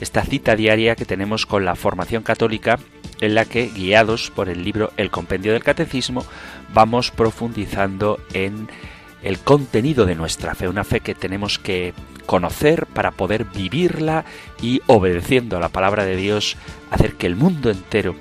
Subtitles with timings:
[0.00, 2.78] esta cita diaria que tenemos con la formación católica
[3.20, 6.24] en la que, guiados por el libro El Compendio del Catecismo,
[6.72, 8.68] vamos profundizando en
[9.22, 11.94] el contenido de nuestra fe, una fe que tenemos que
[12.26, 14.24] conocer para poder vivirla
[14.60, 16.56] y obedeciendo a la palabra de Dios,
[16.90, 18.14] hacer que el mundo entero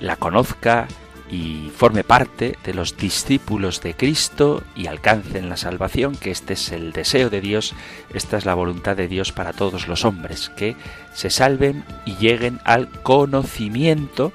[0.00, 0.86] la conozca,
[1.30, 6.72] y forme parte de los discípulos de Cristo y alcancen la salvación, que este es
[6.72, 7.74] el deseo de Dios,
[8.12, 10.76] esta es la voluntad de Dios para todos los hombres, que
[11.14, 14.32] se salven y lleguen al conocimiento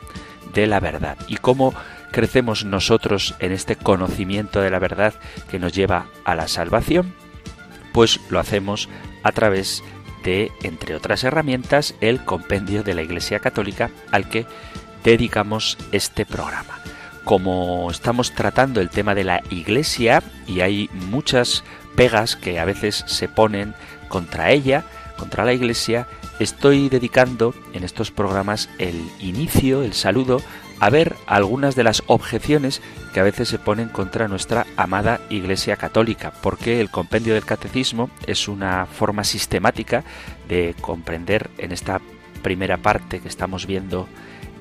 [0.54, 1.18] de la verdad.
[1.28, 1.74] ¿Y cómo
[2.12, 5.14] crecemos nosotros en este conocimiento de la verdad
[5.50, 7.14] que nos lleva a la salvación?
[7.92, 8.88] Pues lo hacemos
[9.24, 9.84] a través
[10.24, 14.46] de, entre otras herramientas, el compendio de la Iglesia Católica al que
[15.12, 16.80] dedicamos este programa.
[17.24, 21.64] Como estamos tratando el tema de la Iglesia y hay muchas
[21.96, 23.74] pegas que a veces se ponen
[24.10, 24.84] contra ella,
[25.18, 26.08] contra la Iglesia,
[26.40, 30.42] estoy dedicando en estos programas el inicio, el saludo,
[30.80, 32.82] a ver algunas de las objeciones
[33.14, 38.10] que a veces se ponen contra nuestra amada Iglesia Católica, porque el compendio del catecismo
[38.28, 40.04] es una forma sistemática
[40.50, 42.02] de comprender en esta
[42.44, 44.08] primera parte que estamos viendo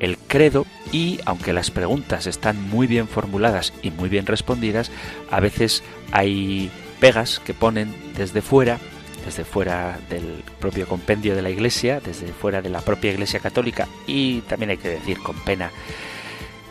[0.05, 4.91] el credo y aunque las preguntas están muy bien formuladas y muy bien respondidas,
[5.31, 6.71] a veces hay
[7.01, 8.79] pegas que ponen desde fuera,
[9.25, 13.89] desde fuera del propio compendio de la Iglesia, desde fuera de la propia Iglesia Católica
[14.07, 15.71] y también hay que decir con pena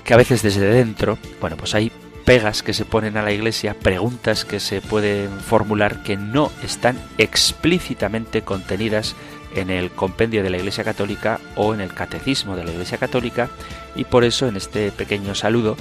[0.04, 1.92] que a veces desde dentro, bueno, pues hay
[2.26, 6.98] pegas que se ponen a la Iglesia, preguntas que se pueden formular que no están
[7.18, 9.16] explícitamente contenidas
[9.56, 13.50] en el compendio de la Iglesia Católica o en el catecismo de la Iglesia Católica
[13.96, 15.78] y por eso en este pequeño saludo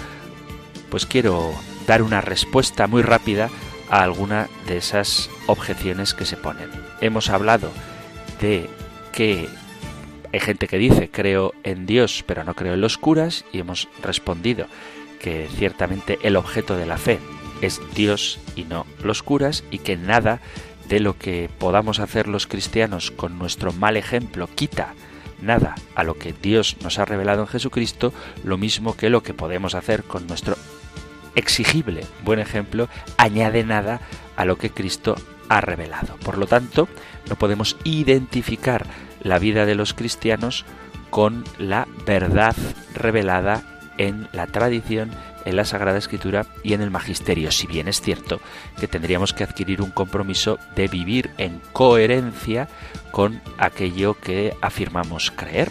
[0.90, 1.52] pues quiero
[1.86, 3.48] dar una respuesta muy rápida
[3.88, 6.70] a alguna de esas objeciones que se ponen.
[7.00, 7.70] Hemos hablado
[8.40, 8.68] de
[9.12, 9.48] que
[10.32, 13.88] hay gente que dice creo en Dios pero no creo en los curas y hemos
[14.02, 14.66] respondido
[15.20, 17.18] que ciertamente el objeto de la fe
[17.62, 20.40] es Dios y no los curas y que nada
[20.92, 24.92] de lo que podamos hacer los cristianos con nuestro mal ejemplo quita
[25.40, 28.12] nada a lo que Dios nos ha revelado en Jesucristo,
[28.44, 30.54] lo mismo que lo que podemos hacer con nuestro
[31.34, 34.02] exigible buen ejemplo añade nada
[34.36, 35.14] a lo que Cristo
[35.48, 36.16] ha revelado.
[36.16, 36.88] Por lo tanto,
[37.26, 38.84] no podemos identificar
[39.22, 40.66] la vida de los cristianos
[41.08, 42.54] con la verdad
[42.92, 43.62] revelada
[43.96, 45.10] en la tradición
[45.44, 48.40] en la Sagrada Escritura y en el Magisterio, si bien es cierto
[48.78, 52.68] que tendríamos que adquirir un compromiso de vivir en coherencia
[53.10, 55.70] con aquello que afirmamos creer.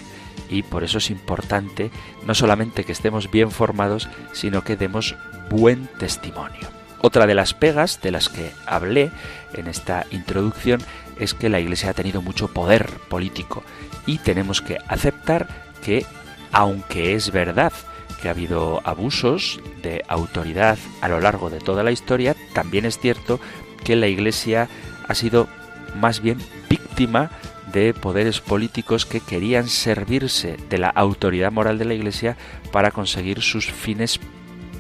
[0.49, 1.91] Y por eso es importante
[2.25, 5.15] no solamente que estemos bien formados, sino que demos
[5.49, 6.67] buen testimonio.
[6.99, 9.11] Otra de las pegas de las que hablé
[9.53, 10.81] en esta introducción
[11.19, 13.63] es que la Iglesia ha tenido mucho poder político
[14.05, 15.47] y tenemos que aceptar
[15.83, 16.05] que,
[16.51, 17.73] aunque es verdad
[18.21, 22.99] que ha habido abusos de autoridad a lo largo de toda la historia, también es
[22.99, 23.39] cierto
[23.83, 24.69] que la Iglesia
[25.07, 25.47] ha sido
[25.95, 26.37] más bien
[26.69, 27.31] víctima
[27.71, 32.37] de poderes políticos que querían servirse de la autoridad moral de la Iglesia
[32.71, 34.19] para conseguir sus fines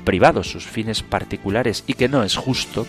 [0.03, 2.85] privados, sus fines particulares, y que no es justo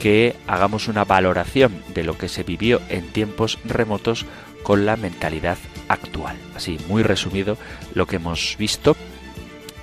[0.00, 4.26] que hagamos una valoración de lo que se vivió en tiempos remotos
[4.62, 5.58] con la mentalidad
[5.88, 6.36] actual.
[6.54, 7.56] Así, muy resumido,
[7.94, 8.96] lo que hemos visto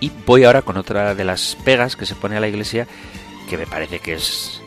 [0.04, 2.88] y voy ahora con otra de las pegas que se pone a la Iglesia,
[3.50, 4.60] que me parece que es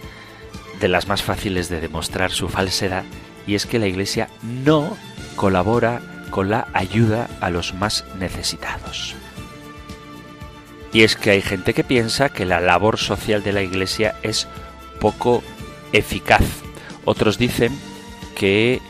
[0.81, 3.05] de las más fáciles de demostrar su falsedad,
[3.47, 4.97] y es que la Iglesia no
[5.35, 6.01] colabora
[6.31, 9.15] con la ayuda a los más necesitados.
[10.95, 14.49] Y es que hay gente que piensa que la labor social de la Iglesia es
[15.01, 15.43] poco
[15.93, 16.47] eficaz.
[17.05, 17.79] Otros dicen
[18.35, 18.81] que,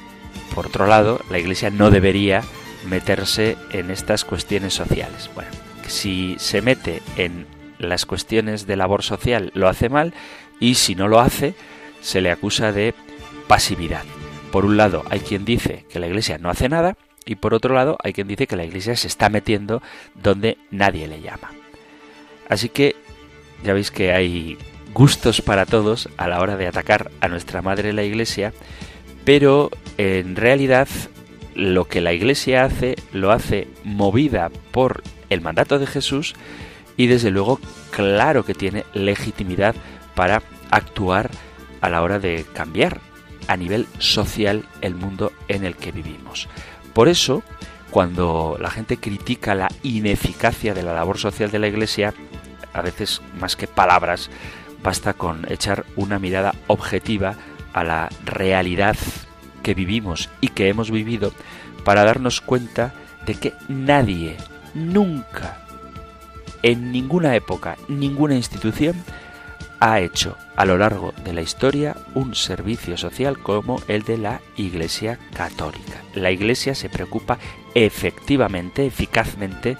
[0.55, 2.45] por otro lado, la Iglesia no debería
[2.89, 5.29] meterse en estas cuestiones sociales.
[5.35, 7.47] Bueno, si se mete en
[7.79, 10.15] las cuestiones de labor social lo hace mal
[10.61, 11.55] y si no lo hace
[12.01, 12.95] se le acusa de
[13.49, 14.05] pasividad.
[14.51, 17.75] Por un lado hay quien dice que la Iglesia no hace nada y por otro
[17.75, 19.83] lado hay quien dice que la Iglesia se está metiendo
[20.15, 21.51] donde nadie le llama.
[22.49, 22.97] Así que
[23.65, 24.57] ya veis que hay
[24.95, 28.53] gustos para todos a la hora de atacar a nuestra Madre la Iglesia,
[29.25, 30.89] pero en realidad
[31.55, 36.35] lo que la Iglesia hace lo hace movida por el mandato de Jesús
[36.97, 39.75] y desde luego claro que tiene legitimidad
[40.15, 41.31] para actuar
[41.81, 43.01] a la hora de cambiar
[43.49, 46.49] a nivel social el mundo en el que vivimos.
[46.93, 47.43] Por eso,
[47.91, 52.15] cuando la gente critica la ineficacia de la labor social de la Iglesia,
[52.73, 54.31] a veces más que palabras,
[54.83, 57.37] basta con echar una mirada objetiva
[57.73, 58.97] a la realidad
[59.63, 61.33] que vivimos y que hemos vivido
[61.85, 62.95] para darnos cuenta
[63.27, 64.37] de que nadie,
[64.77, 65.59] nunca,
[66.63, 68.95] en ninguna época, ninguna institución,
[69.81, 74.41] ha hecho a lo largo de la historia un servicio social como el de la
[74.57, 76.03] Iglesia Católica.
[76.15, 77.39] La Iglesia se preocupa
[77.75, 79.77] efectivamente, eficazmente,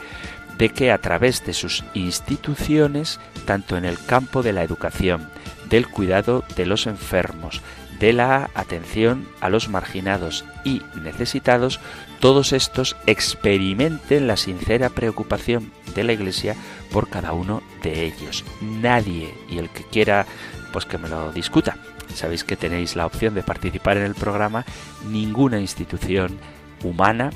[0.59, 5.29] de que a través de sus instituciones, tanto en el campo de la educación,
[5.69, 7.61] del cuidado de los enfermos,
[7.99, 11.81] de la atención a los marginados y necesitados,
[12.21, 16.57] todos estos experimenten la sincera preocupación de la Iglesia
[16.93, 18.45] por cada uno de ellos.
[18.61, 20.27] Nadie, y el que quiera,
[20.73, 21.77] pues que me lo discuta.
[22.15, 24.65] Sabéis que tenéis la opción de participar en el programa.
[25.11, 26.39] Ninguna institución
[26.83, 27.31] humana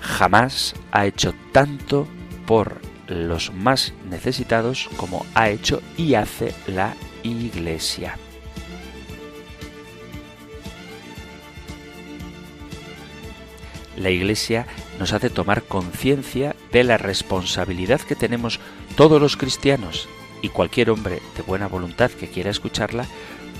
[0.00, 2.06] jamás ha hecho tanto
[2.46, 8.18] por los más necesitados como ha hecho y hace la Iglesia.
[13.96, 14.66] La Iglesia
[14.98, 18.60] nos hace tomar conciencia de la responsabilidad que tenemos
[18.96, 20.08] todos los cristianos
[20.42, 23.06] y cualquier hombre de buena voluntad que quiera escucharla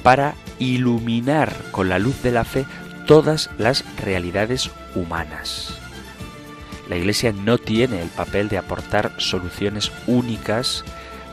[0.02, 2.66] para iluminar con la luz de la fe
[3.06, 5.78] todas las realidades humanas.
[6.88, 10.84] La Iglesia no tiene el papel de aportar soluciones únicas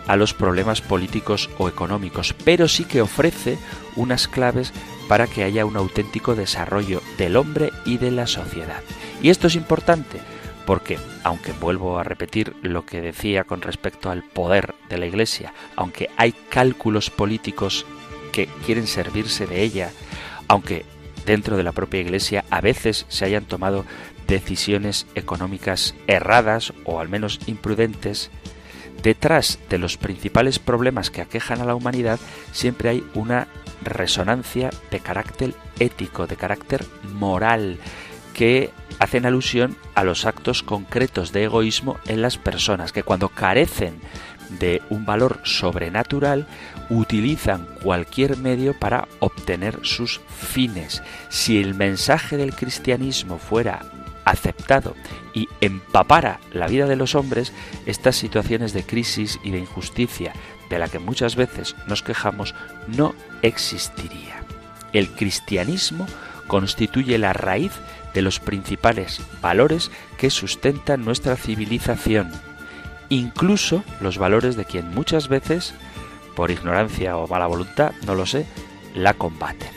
[0.08, 3.58] a los problemas políticos o económicos, pero sí que ofrece
[3.96, 4.74] unas claves
[5.12, 8.82] para que haya un auténtico desarrollo del hombre y de la sociedad.
[9.22, 10.22] Y esto es importante
[10.66, 15.54] porque, aunque vuelvo a repetir lo que decía con respecto al poder de la Iglesia,
[15.76, 17.86] aunque hay cálculos políticos
[18.32, 19.92] que quieren servirse de ella,
[20.48, 20.86] aunque
[21.26, 23.84] dentro de la propia Iglesia a veces se hayan tomado
[24.28, 28.32] decisiones económicas erradas o al menos imprudentes,
[29.04, 32.18] detrás de los principales problemas que aquejan a la humanidad
[32.54, 33.50] siempre hay una
[33.84, 37.78] resonancia de carácter ético, de carácter moral,
[38.34, 44.00] que hacen alusión a los actos concretos de egoísmo en las personas, que cuando carecen
[44.60, 46.48] de un valor sobrenatural,
[46.90, 51.02] utilizan cualquier medio para obtener sus fines.
[51.30, 53.82] Si el mensaje del cristianismo fuera
[54.26, 54.96] aceptado
[55.34, 57.54] y empapara la vida de los hombres,
[57.86, 60.34] estas situaciones de crisis y de injusticia
[60.72, 62.56] de la que muchas veces nos quejamos
[62.88, 63.14] no
[63.44, 64.44] existiría.
[64.94, 66.08] El cristianismo
[66.48, 67.74] constituye la raíz
[68.14, 72.32] de los principales valores que sustentan nuestra civilización,
[73.10, 75.74] incluso los valores de quien muchas veces,
[76.36, 78.46] por ignorancia o mala voluntad, no lo sé,
[78.96, 79.72] la combaten.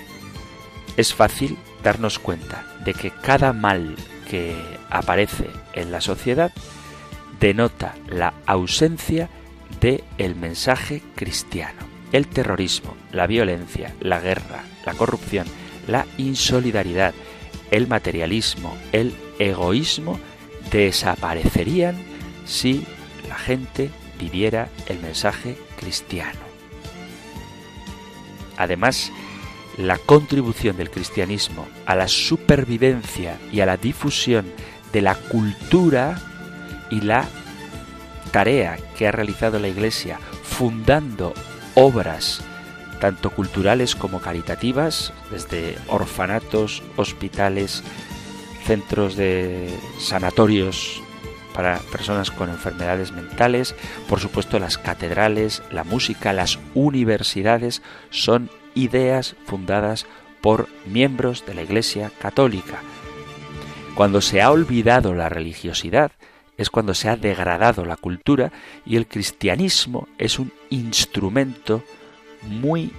[0.96, 3.96] Es fácil darnos cuenta de que cada mal
[4.30, 4.56] que
[4.90, 6.52] aparece en la sociedad
[7.40, 9.43] denota la ausencia de
[10.18, 11.80] el mensaje cristiano.
[12.12, 15.46] El terrorismo, la violencia, la guerra, la corrupción,
[15.86, 17.12] la insolidaridad,
[17.70, 20.18] el materialismo, el egoísmo
[20.70, 21.96] desaparecerían
[22.46, 22.86] si
[23.28, 26.40] la gente viviera el mensaje cristiano.
[28.56, 29.12] Además,
[29.76, 34.46] la contribución del cristianismo a la supervivencia y a la difusión
[34.92, 36.22] de la cultura
[36.90, 37.28] y la
[38.34, 41.34] tarea que ha realizado la Iglesia fundando
[41.76, 42.42] obras
[42.98, 47.84] tanto culturales como caritativas, desde orfanatos, hospitales,
[48.64, 51.00] centros de sanatorios
[51.54, 53.76] para personas con enfermedades mentales,
[54.08, 60.06] por supuesto las catedrales, la música, las universidades son ideas fundadas
[60.40, 62.80] por miembros de la Iglesia Católica.
[63.94, 66.10] Cuando se ha olvidado la religiosidad,
[66.56, 68.52] es cuando se ha degradado la cultura
[68.86, 71.82] y el cristianismo es un instrumento
[72.42, 72.92] muy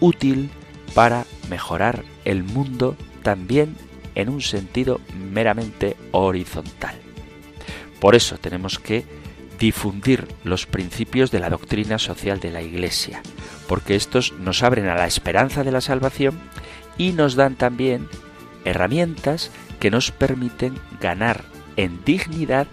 [0.00, 0.50] útil
[0.94, 3.76] para mejorar el mundo también
[4.14, 5.00] en un sentido
[5.32, 6.94] meramente horizontal.
[8.00, 9.04] Por eso tenemos que
[9.58, 13.22] difundir los principios de la doctrina social de la Iglesia,
[13.68, 16.38] porque estos nos abren a la esperanza de la salvación
[16.98, 18.08] y nos dan también
[18.64, 21.44] herramientas que nos permiten ganar
[21.76, 22.66] en dignidad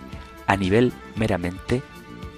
[0.48, 1.82] a nivel meramente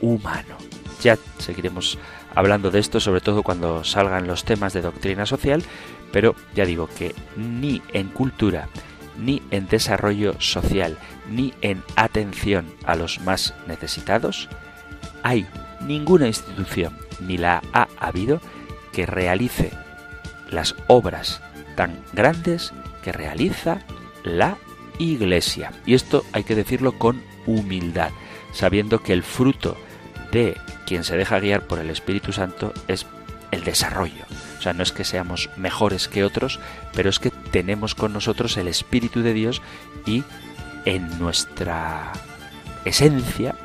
[0.01, 0.57] humano.
[1.01, 1.97] Ya seguiremos
[2.35, 5.63] hablando de esto, sobre todo cuando salgan los temas de doctrina social,
[6.11, 8.69] pero ya digo que ni en cultura
[9.17, 10.97] ni en desarrollo social,
[11.29, 14.49] ni en atención a los más necesitados,
[15.21, 15.45] hay
[15.81, 18.41] ninguna institución, ni la ha habido,
[18.91, 19.71] que realice
[20.49, 21.41] las obras
[21.75, 23.79] tan grandes que realiza
[24.23, 24.57] la
[24.99, 25.71] Iglesia.
[25.85, 28.11] Y esto hay que decirlo con humildad,
[28.51, 29.77] sabiendo que el fruto
[30.31, 33.05] de quien se deja guiar por el Espíritu Santo es
[33.51, 34.25] el desarrollo.
[34.57, 36.59] O sea, no es que seamos mejores que otros,
[36.93, 39.61] pero es que tenemos con nosotros el Espíritu de Dios
[40.05, 40.23] y
[40.85, 42.11] en nuestra
[42.85, 43.55] esencia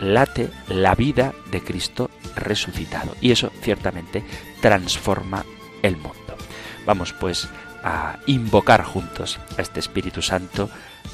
[0.00, 3.14] late la vida de Cristo resucitado.
[3.20, 4.24] Y eso ciertamente
[4.60, 5.44] transforma
[5.82, 6.36] el mundo.
[6.84, 7.48] Vamos pues
[7.82, 10.68] a invocar juntos a este Espíritu Santo,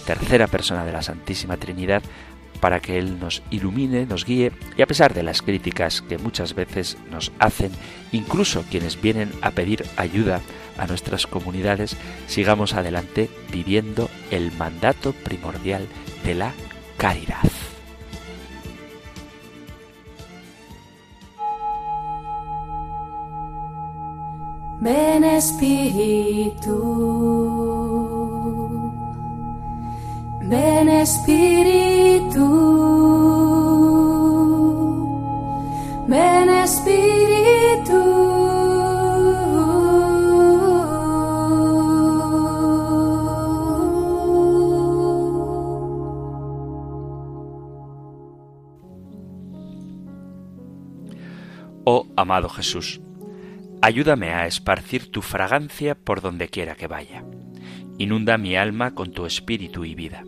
[0.07, 2.03] tercera persona de la Santísima Trinidad,
[2.61, 6.55] para que Él nos ilumine, nos guíe y a pesar de las críticas que muchas
[6.55, 7.73] veces nos hacen,
[8.13, 10.41] incluso quienes vienen a pedir ayuda
[10.79, 11.97] a nuestras comunidades,
[12.29, 15.89] sigamos adelante viviendo el mandato primordial
[16.25, 16.53] de la
[16.97, 17.51] caridad.
[24.81, 26.73] Ven Espíritu,
[30.53, 32.47] ven Espíritu,
[36.07, 38.01] ven Espíritu.
[51.85, 53.01] Oh amado Jesús,
[53.85, 57.25] Ayúdame a esparcir tu fragancia por donde quiera que vaya.
[57.99, 60.23] Inunda mi alma con tu espíritu y vida.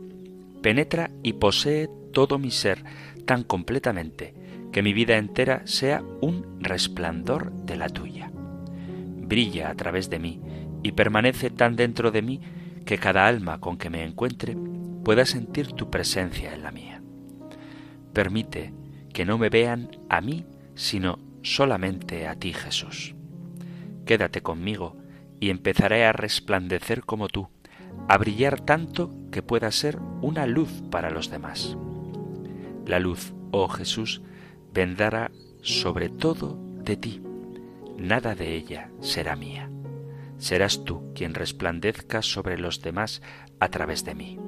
[0.65, 2.85] Penetra y posee todo mi ser
[3.27, 4.33] tan completamente
[4.73, 8.31] que mi vida entera sea un resplandor de la tuya.
[8.33, 10.41] Brilla a través de mí
[10.83, 12.41] y permanece tan dentro de mí
[12.87, 14.57] que cada alma con que me encuentre
[15.05, 17.03] pueda sentir tu presencia en la mía.
[18.15, 18.73] Permite
[19.13, 23.15] que no me vean a mí, sino solamente a ti, Jesús.
[24.07, 24.97] Quédate conmigo
[25.41, 27.51] y empezaré a resplandecer como tú,
[28.09, 31.77] a brillar tanto que pueda ser una luz para los demás.
[32.87, 34.23] La luz, oh Jesús,
[34.73, 35.31] vendrá
[35.63, 37.23] sobre todo de ti.
[37.97, 39.71] Nada de ella será mía.
[40.37, 43.23] Serás tú quien resplandezca sobre los demás
[43.61, 44.39] a través de mí.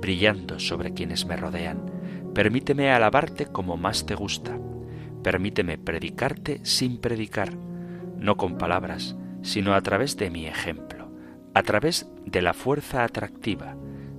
[0.00, 1.90] Brillando sobre quienes me rodean,
[2.34, 4.58] permíteme alabarte como más te gusta.
[5.22, 7.52] Permíteme predicarte sin predicar
[8.22, 11.01] no con palabras, sino a través de mi ejemplo,
[11.54, 13.76] a través de la fuerza atractiva,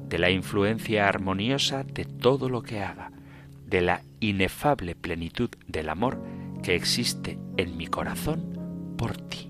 [0.10, 3.12] de la influencia armoniosa de todo lo que haga,
[3.66, 6.22] de la inefable plenitud del amor
[6.62, 9.50] que existe en mi corazón por ti.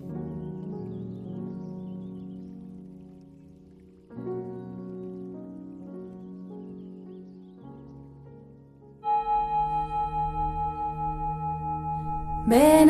[12.46, 12.90] Ven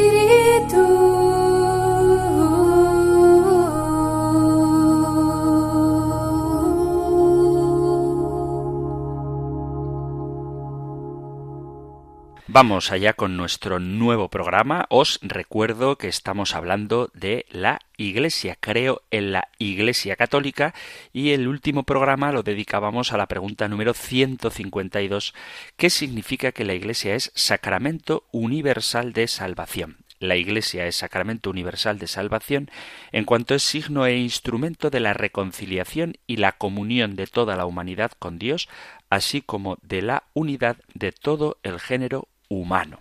[12.53, 14.85] Vamos allá con nuestro nuevo programa.
[14.89, 18.57] Os recuerdo que estamos hablando de la Iglesia.
[18.59, 20.73] Creo en la Iglesia Católica
[21.13, 25.33] y el último programa lo dedicábamos a la pregunta número 152.
[25.77, 29.99] ¿Qué significa que la Iglesia es sacramento universal de salvación?
[30.19, 32.69] La Iglesia es sacramento universal de salvación
[33.13, 37.65] en cuanto es signo e instrumento de la reconciliación y la comunión de toda la
[37.65, 38.67] humanidad con Dios,
[39.09, 42.99] así como de la unidad de todo el género humano.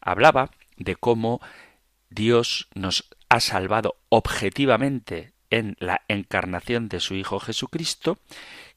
[0.00, 1.40] Hablaba de cómo
[2.08, 8.18] Dios nos ha salvado objetivamente en la encarnación de su Hijo Jesucristo,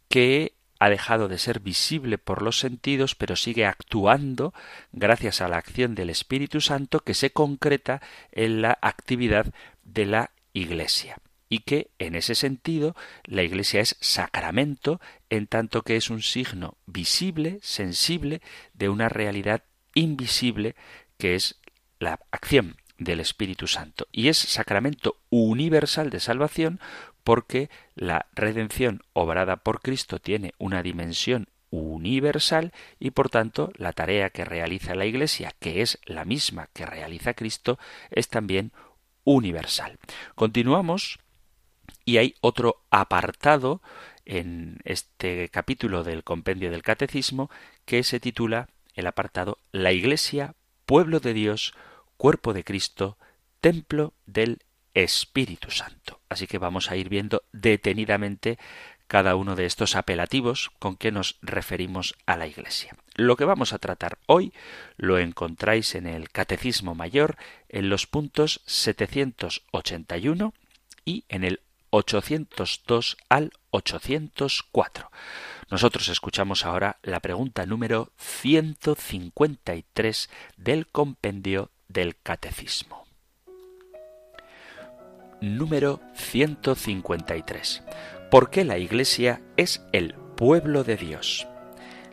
[0.09, 4.53] que ha dejado de ser visible por los sentidos, pero sigue actuando
[4.91, 10.31] gracias a la acción del Espíritu Santo que se concreta en la actividad de la
[10.53, 11.17] Iglesia
[11.49, 12.95] y que en ese sentido
[13.25, 18.41] la Iglesia es sacramento en tanto que es un signo visible, sensible
[18.73, 19.63] de una realidad
[19.99, 20.75] invisible
[21.17, 21.59] que es
[21.99, 24.07] la acción del Espíritu Santo.
[24.11, 26.79] Y es sacramento universal de salvación
[27.23, 34.31] porque la redención obrada por Cristo tiene una dimensión universal y por tanto la tarea
[34.31, 37.77] que realiza la Iglesia, que es la misma que realiza Cristo,
[38.09, 38.71] es también
[39.23, 39.99] universal.
[40.35, 41.19] Continuamos
[42.05, 43.81] y hay otro apartado
[44.25, 47.49] en este capítulo del compendio del Catecismo
[47.85, 51.73] que se titula el apartado La Iglesia, pueblo de Dios,
[52.17, 53.17] cuerpo de Cristo,
[53.61, 54.59] templo del
[54.93, 56.19] Espíritu Santo.
[56.29, 58.57] Así que vamos a ir viendo detenidamente
[59.07, 62.95] cada uno de estos apelativos con que nos referimos a la Iglesia.
[63.15, 64.53] Lo que vamos a tratar hoy
[64.97, 67.35] lo encontráis en el Catecismo Mayor
[67.69, 70.53] en los puntos 781
[71.05, 71.59] y en el
[71.91, 75.11] 802 al 804.
[75.69, 83.05] Nosotros escuchamos ahora la pregunta número 153 del compendio del Catecismo.
[85.41, 87.83] Número 153.
[88.29, 91.47] ¿Por qué la Iglesia es el pueblo de Dios?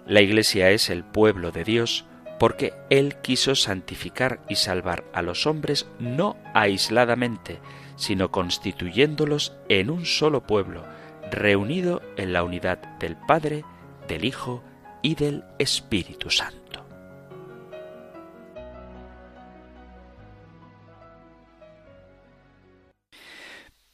[0.06, 2.04] La Iglesia es el pueblo de Dios
[2.38, 7.58] porque Él quiso santificar y salvar a los hombres no aisladamente,
[7.96, 10.84] sino constituyéndolos en un solo pueblo,
[11.30, 13.64] reunido en la unidad del Padre,
[14.06, 14.62] del Hijo
[15.02, 16.66] y del Espíritu Santo.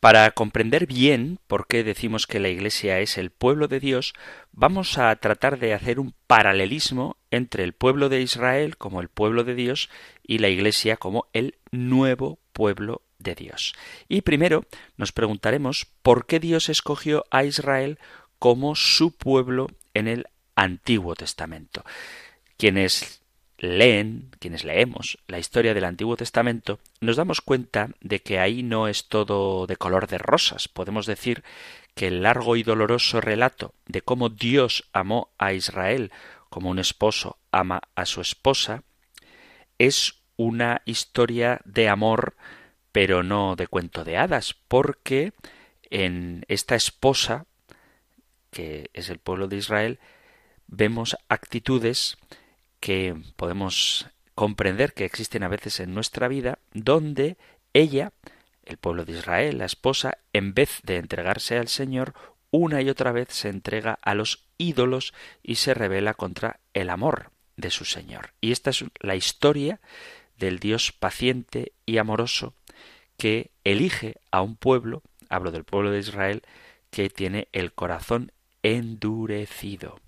[0.03, 4.15] Para comprender bien por qué decimos que la Iglesia es el pueblo de Dios,
[4.51, 9.45] vamos a tratar de hacer un paralelismo entre el pueblo de Israel como el pueblo
[9.45, 9.91] de Dios
[10.25, 13.75] y la Iglesia como el nuevo pueblo de Dios.
[14.09, 14.64] Y primero
[14.97, 17.99] nos preguntaremos por qué Dios escogió a Israel
[18.38, 21.85] como su pueblo en el Antiguo Testamento.
[22.57, 23.23] Quienes
[23.59, 28.88] leen, quienes leemos la historia del Antiguo Testamento, nos damos cuenta de que ahí no
[28.88, 30.69] es todo de color de rosas.
[30.69, 31.45] Podemos decir
[31.95, 36.11] que el largo y doloroso relato de cómo Dios amó a Israel
[36.49, 38.83] como un esposo ama a su esposa
[39.79, 42.35] es una historia de amor
[42.92, 45.33] pero no de cuento de hadas, porque
[45.90, 47.46] en esta esposa,
[48.50, 49.98] que es el pueblo de Israel,
[50.66, 52.18] vemos actitudes
[52.81, 57.37] que podemos comprender que existen a veces en nuestra vida, donde
[57.72, 58.12] ella,
[58.64, 62.14] el pueblo de Israel, la esposa, en vez de entregarse al Señor,
[62.50, 67.31] una y otra vez se entrega a los ídolos y se revela contra el amor
[67.57, 68.35] de su Señor.
[68.40, 69.81] Y esta es la historia
[70.37, 72.55] del Dios paciente y amoroso
[73.16, 76.42] que elige a un pueblo, hablo del pueblo de Israel,
[76.90, 80.01] que tiene el corazón endurecido.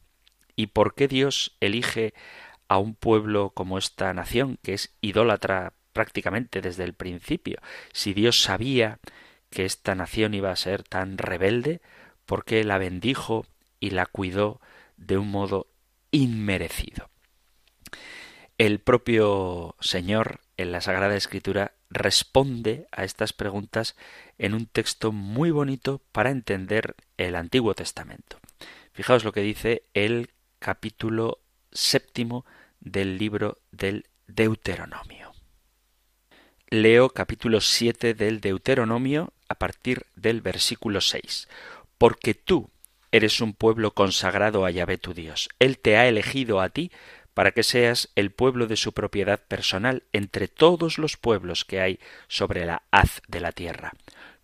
[0.57, 2.15] ¿Y por qué Dios elige
[2.69, 7.61] a un pueblo como esta nación, que es idólatra prácticamente desde el principio.
[7.93, 8.99] Si Dios sabía
[9.49, 11.81] que esta nación iba a ser tan rebelde,
[12.27, 13.47] ¿por qué la bendijo
[13.81, 14.61] y la cuidó
[14.97, 15.69] de un modo
[16.11, 17.09] inmerecido?
[18.59, 23.97] El propio Señor en la Sagrada Escritura responde a estas preguntas
[24.39, 28.39] en un texto muy bonito para entender el Antiguo Testamento.
[28.93, 31.41] Fijaos lo que dice el capítulo
[31.73, 32.45] séptimo
[32.81, 35.33] del libro del Deuteronomio.
[36.69, 41.49] Leo capítulo 7 del Deuteronomio a partir del versículo 6.
[41.99, 42.71] Porque tú
[43.13, 45.49] eres un pueblo consagrado a Yahvé tu Dios.
[45.61, 46.91] Él te ha elegido a ti
[47.35, 52.01] para que seas el pueblo de su propiedad personal entre todos los pueblos que hay
[52.29, 53.93] sobre la haz de la tierra.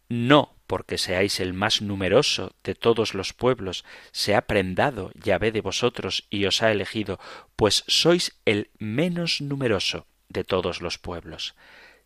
[0.09, 5.63] No porque seáis el más numeroso de todos los pueblos, se ha prendado Yahvé de
[5.63, 7.19] vosotros y os ha elegido,
[7.57, 11.57] pues sois el menos numeroso de todos los pueblos,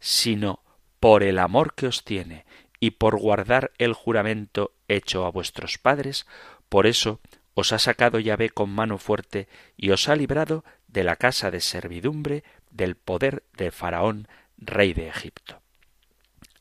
[0.00, 0.62] sino
[0.98, 2.46] por el amor que os tiene
[2.80, 6.26] y por guardar el juramento hecho a vuestros padres,
[6.70, 7.20] por eso
[7.54, 11.60] os ha sacado Yahvé con mano fuerte y os ha librado de la casa de
[11.60, 15.62] servidumbre del poder de Faraón, rey de Egipto.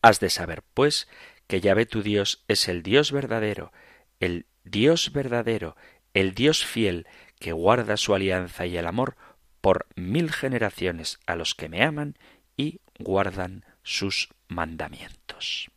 [0.02, 1.08] Has de saber, pues,
[1.48, 3.72] que Yahvé tu Dios es el Dios verdadero,
[4.20, 5.76] el Dios verdadero,
[6.14, 7.08] el Dios fiel,
[7.40, 9.18] que guarda su alianza y el amor
[9.62, 12.18] por mil generaciones a los que me aman
[12.56, 15.73] y guardan sus mandamientos.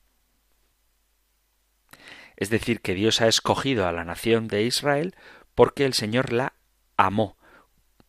[2.37, 5.14] Es decir, que Dios ha escogido a la nación de Israel
[5.55, 6.53] porque el Señor la
[6.96, 7.37] amó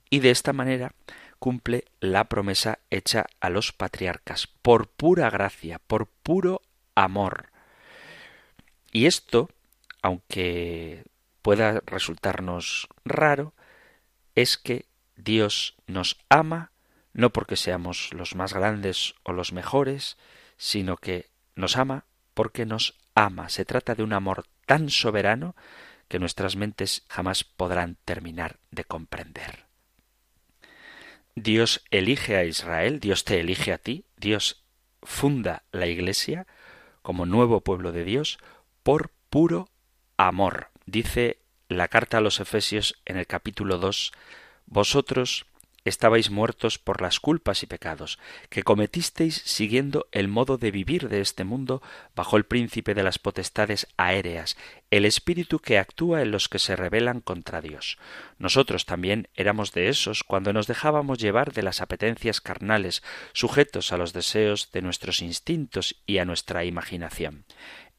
[0.10, 0.94] y de esta manera
[1.40, 6.62] cumple la promesa hecha a los patriarcas por pura gracia, por puro
[6.96, 7.52] amor.
[8.92, 9.50] Y esto,
[10.02, 11.04] aunque
[11.42, 13.54] pueda resultarnos raro,
[14.36, 14.86] es que
[15.16, 16.72] Dios nos ama
[17.13, 20.18] no porque seamos los más grandes o los mejores,
[20.56, 22.06] sino que nos ama
[22.38, 23.50] porque nos ama.
[23.50, 25.56] Se trata de un amor tan soberano
[26.08, 29.65] que nuestras mentes jamás podrán terminar de comprender.
[31.34, 34.63] Dios elige a Israel, Dios te elige a ti, Dios
[35.02, 36.45] funda la Iglesia
[37.02, 38.38] como nuevo pueblo de Dios
[38.84, 39.69] por puro
[40.15, 40.69] amor.
[40.86, 44.12] Dice la carta a los Efesios en el capítulo 2,
[44.67, 45.47] Vosotros
[45.88, 48.19] estabais muertos por las culpas y pecados
[48.50, 51.82] que cometisteis siguiendo el modo de vivir de este mundo
[52.15, 54.58] bajo el príncipe de las potestades aéreas,
[54.91, 57.97] el espíritu que actúa en los que se rebelan contra Dios.
[58.38, 63.97] Nosotros también éramos de esos cuando nos dejábamos llevar de las apetencias carnales, sujetos a
[63.97, 67.45] los deseos de nuestros instintos y a nuestra imaginación.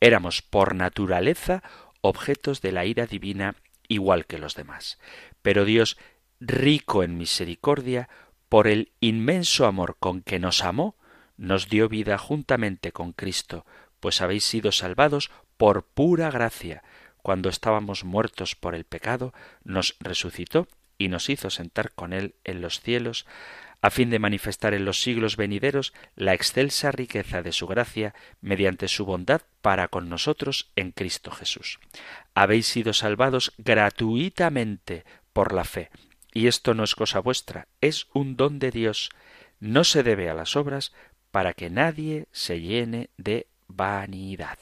[0.01, 1.62] Éramos por naturaleza
[2.01, 3.57] objetos de la ira divina
[3.88, 4.98] igual que los demás.
[5.42, 5.96] Pero Dios
[6.40, 8.09] rico en misericordia,
[8.48, 10.96] por el inmenso amor con que nos amó,
[11.37, 13.66] nos dio vida juntamente con Cristo,
[14.01, 16.83] pues habéis sido salvados por pura gracia.
[17.22, 22.61] Cuando estábamos muertos por el pecado, nos resucitó y nos hizo sentar con Él en
[22.61, 23.27] los cielos,
[23.81, 28.88] a fin de manifestar en los siglos venideros la excelsa riqueza de su gracia mediante
[28.88, 31.79] su bondad para con nosotros en Cristo Jesús.
[32.35, 35.90] Habéis sido salvados gratuitamente por la fe
[36.38, 39.11] y esto no es cosa vuestra, es un don de Dios,
[39.59, 40.92] no se debe a las obras
[41.33, 44.57] para que nadie se llene de vanidad.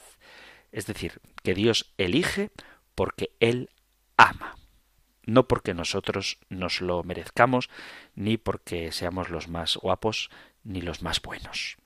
[0.71, 2.49] Es decir, que Dios elige
[2.95, 3.69] porque Él
[4.17, 4.57] ama,
[5.27, 7.69] no porque nosotros nos lo merezcamos,
[8.15, 10.31] ni porque seamos los más guapos,
[10.63, 11.77] ni los más buenos.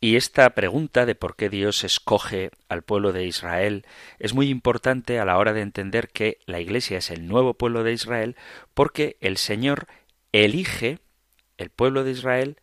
[0.00, 3.84] Y esta pregunta de por qué Dios escoge al pueblo de Israel
[4.20, 7.82] es muy importante a la hora de entender que la Iglesia es el nuevo pueblo
[7.82, 8.36] de Israel
[8.74, 9.88] porque el Señor
[10.30, 11.00] elige
[11.56, 12.58] el pueblo de Israel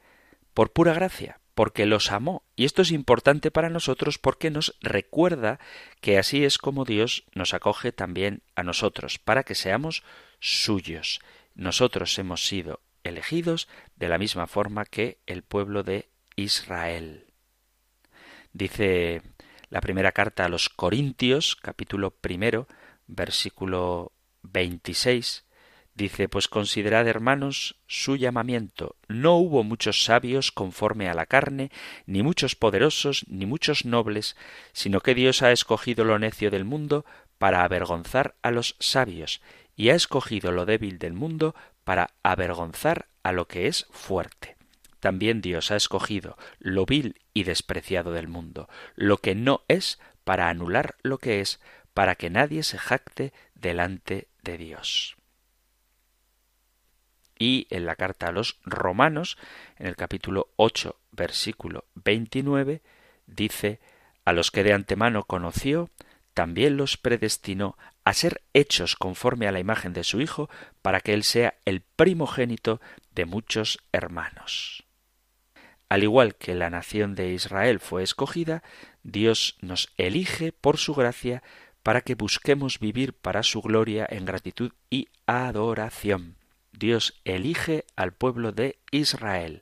[0.54, 2.44] por pura gracia, porque los amó.
[2.56, 5.60] Y esto es importante para nosotros porque nos recuerda
[6.00, 10.04] que así es como Dios nos acoge también a nosotros, para que seamos
[10.40, 11.20] suyos.
[11.54, 13.68] Nosotros hemos sido elegidos
[13.98, 17.26] de la misma forma que el pueblo de Israel.
[18.54, 19.22] Dice
[19.70, 22.68] la primera carta a los Corintios, capítulo primero,
[23.08, 24.12] versículo
[24.44, 25.46] 26,
[25.94, 28.96] dice, pues considerad, hermanos, su llamamiento.
[29.08, 31.72] No hubo muchos sabios conforme a la carne,
[32.06, 34.36] ni muchos poderosos, ni muchos nobles,
[34.74, 37.06] sino que Dios ha escogido lo necio del mundo
[37.38, 39.42] para avergonzar a los sabios,
[39.76, 44.56] y ha escogido lo débil del mundo para avergonzar a lo que es fuerte.
[45.06, 50.50] También Dios ha escogido lo vil y despreciado del mundo, lo que no es, para
[50.50, 51.60] anular lo que es,
[51.94, 55.16] para que nadie se jacte delante de Dios.
[57.38, 59.38] Y en la carta a los romanos,
[59.78, 62.82] en el capítulo 8, versículo 29,
[63.28, 63.80] dice,
[64.24, 65.92] a los que de antemano conoció,
[66.34, 70.50] también los predestinó a ser hechos conforme a la imagen de su Hijo,
[70.82, 72.82] para que Él sea el primogénito
[73.14, 74.85] de muchos hermanos.
[75.90, 78.64] Al igual que la nación de Israel fue escogida,
[79.04, 81.44] Dios nos elige por su gracia
[81.84, 86.38] para que busquemos vivir para su gloria en gratitud y adoración.
[86.72, 89.62] Dios elige al pueblo de Israel,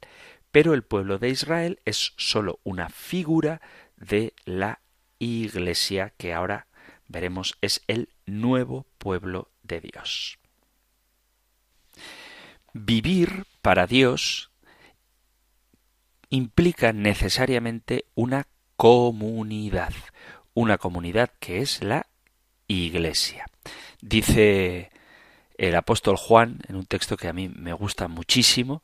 [0.52, 3.62] pero el pueblo de Israel es sólo una figura
[3.98, 4.80] de la
[5.20, 6.68] Iglesia que ahora
[7.08, 10.40] veremos es el nuevo pueblo de Dios.
[12.74, 14.53] Vivir para Dios
[16.34, 19.94] implica necesariamente una comunidad,
[20.56, 22.08] una comunidad que es la
[22.68, 23.46] Iglesia.
[24.02, 24.90] Dice
[25.60, 28.82] el apóstol Juan en un texto que a mí me gusta muchísimo,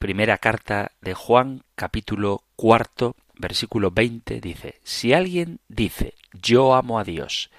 [0.00, 7.04] primera carta de Juan, capítulo cuarto, versículo 20, dice, Si alguien dice, yo amo a
[7.04, 7.52] Dios,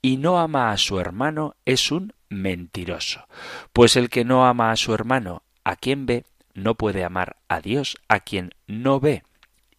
[0.00, 3.26] y no ama a su hermano, es un mentiroso,
[3.74, 6.24] pues el que no ama a su hermano, a quien ve,
[6.58, 9.22] no puede amar a Dios a quien no ve.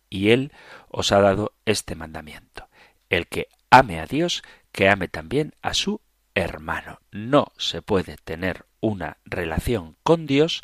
[0.09, 0.51] Y Él
[0.87, 2.67] os ha dado este mandamiento.
[3.09, 6.01] El que ame a Dios, que ame también a su
[6.35, 6.99] hermano.
[7.11, 10.61] No se puede tener una relación con Dios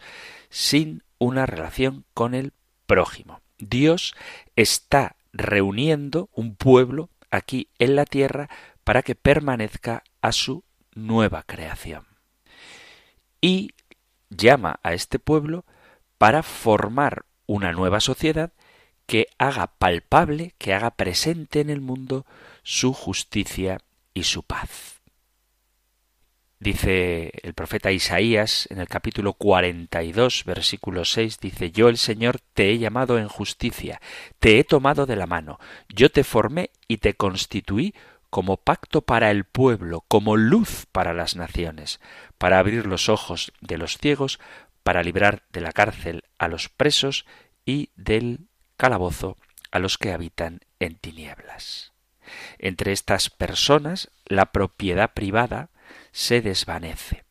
[0.50, 2.54] sin una relación con el
[2.86, 3.42] prójimo.
[3.58, 4.16] Dios
[4.56, 8.50] está reuniendo un pueblo aquí en la tierra
[8.84, 12.06] para que permanezca a su nueva creación.
[13.42, 13.72] Y
[14.30, 15.66] llama a este pueblo
[16.18, 18.52] para formar una nueva sociedad
[19.06, 22.26] que haga palpable, que haga presente en el mundo
[22.64, 23.80] su justicia
[24.14, 24.96] y su paz.
[26.58, 32.72] Dice el profeta Isaías en el capítulo 42, versículo 6, dice, Yo el Señor te
[32.72, 34.02] he llamado en justicia,
[34.40, 37.94] te he tomado de la mano, yo te formé y te constituí
[38.30, 42.00] como pacto para el pueblo, como luz para las naciones,
[42.38, 44.40] para abrir los ojos de los ciegos,
[44.86, 47.26] para librar de la cárcel a los presos
[47.66, 49.36] y del calabozo
[49.72, 51.92] a los que habitan en tinieblas.
[52.60, 55.72] Entre estas personas, la propiedad privada
[56.12, 57.24] se desvanece.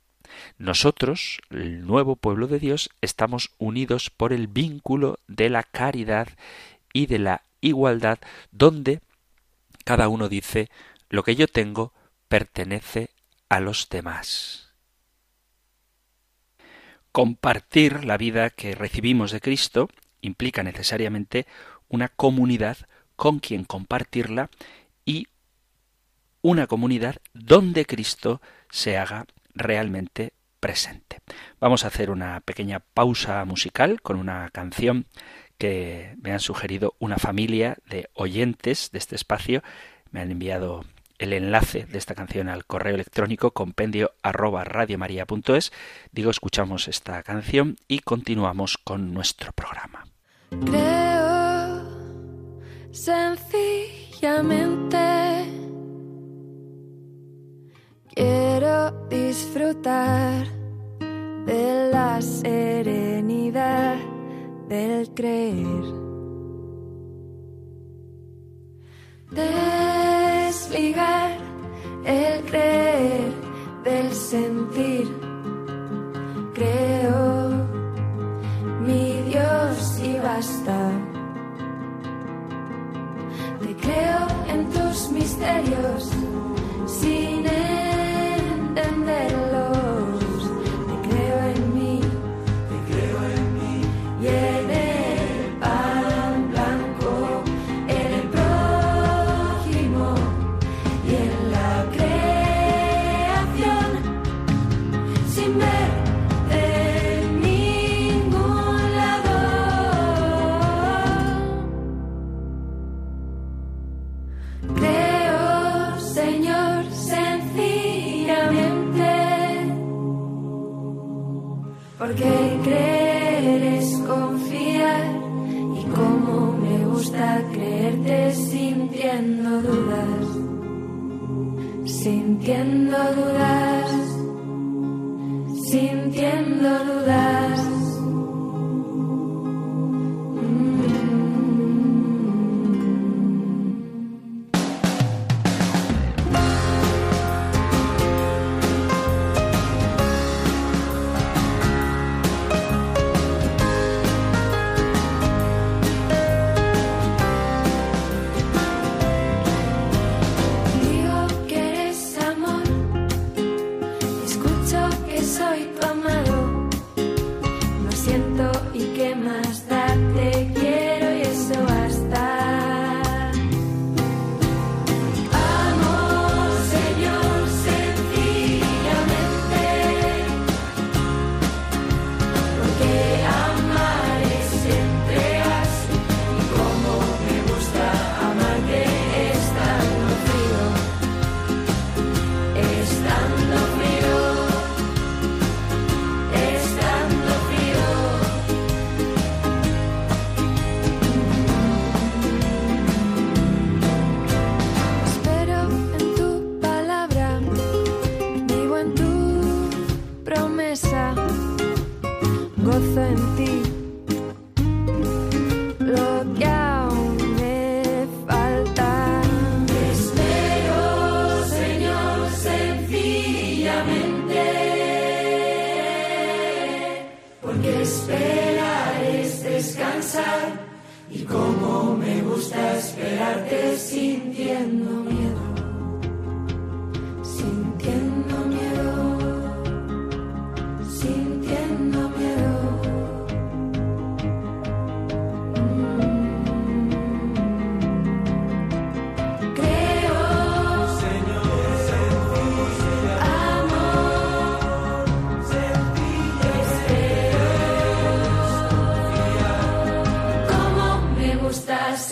[0.58, 6.26] Nosotros, el nuevo pueblo de Dios, estamos unidos por el vínculo de la caridad
[6.92, 8.18] y de la igualdad,
[8.50, 9.00] donde
[9.84, 10.70] cada uno dice,
[11.08, 11.92] lo que yo tengo
[12.26, 13.10] pertenece
[13.48, 14.63] a los demás.
[17.14, 19.88] Compartir la vida que recibimos de Cristo
[20.20, 21.46] implica necesariamente
[21.88, 22.76] una comunidad
[23.14, 24.50] con quien compartirla
[25.04, 25.28] y
[26.42, 31.20] una comunidad donde Cristo se haga realmente presente.
[31.60, 35.06] Vamos a hacer una pequeña pausa musical con una canción
[35.56, 39.62] que me han sugerido una familia de oyentes de este espacio.
[40.10, 40.84] Me han enviado
[41.18, 45.72] el enlace de esta canción al correo electrónico compendio arroba radiomaria.es.
[46.12, 50.06] Digo, escuchamos esta canción y continuamos con nuestro programa.
[50.64, 51.14] Creo
[52.94, 54.98] sencillamente
[58.14, 60.46] quiero disfrutar
[61.44, 63.96] de la serenidad
[64.68, 66.04] del creer.
[72.04, 73.32] El creer
[73.84, 75.08] del sentir.
[76.54, 77.50] Creo
[78.80, 80.90] mi Dios y basta.
[83.60, 86.10] Te creo en tus misterios
[86.86, 87.93] sin entenderlos.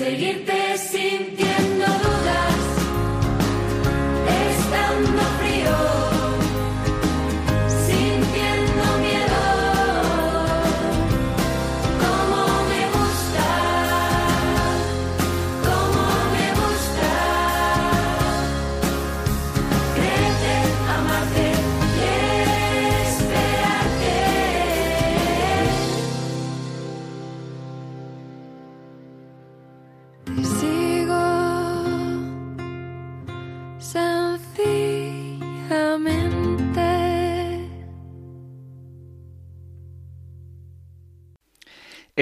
[0.02, 1.31] Seguirte sintiendo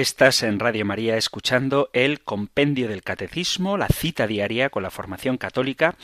[0.01, 5.37] Estás en Radio María escuchando el Compendio del Catecismo, la cita diaria con la formación
[5.37, 5.95] católica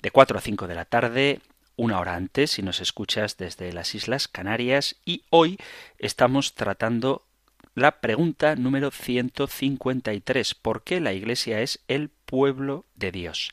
[0.00, 1.40] de 4 a 5 de la tarde,
[1.74, 5.58] una hora antes si nos escuchas desde las Islas Canarias y hoy
[5.98, 7.26] estamos tratando
[7.74, 13.50] la pregunta número 153, ¿por qué la Iglesia es el pueblo de Dios?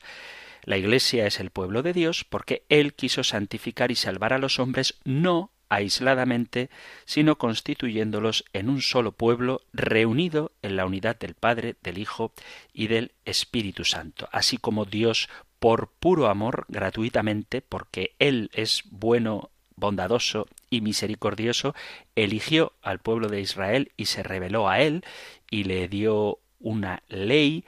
[0.62, 4.60] La Iglesia es el pueblo de Dios porque Él quiso santificar y salvar a los
[4.60, 6.70] hombres no aisladamente,
[7.04, 12.32] sino constituyéndolos en un solo pueblo reunido en la unidad del Padre, del Hijo
[12.72, 15.28] y del Espíritu Santo, así como Dios
[15.58, 21.74] por puro amor gratuitamente, porque Él es bueno, bondadoso y misericordioso,
[22.14, 25.04] eligió al pueblo de Israel y se reveló a Él
[25.50, 27.64] y le dio una ley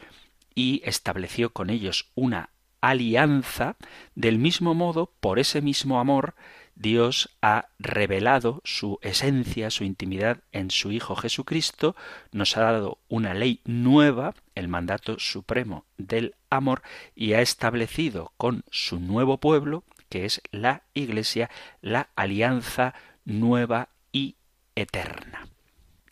[0.55, 2.51] y estableció con ellos una
[2.81, 3.77] alianza,
[4.15, 6.35] del mismo modo, por ese mismo amor,
[6.75, 11.95] Dios ha revelado su esencia, su intimidad en su Hijo Jesucristo,
[12.33, 16.83] nos ha dado una ley nueva, el mandato supremo del amor,
[17.15, 21.51] y ha establecido con su nuevo pueblo, que es la Iglesia,
[21.83, 22.95] la alianza
[23.27, 24.37] nueva y
[24.75, 25.49] eterna.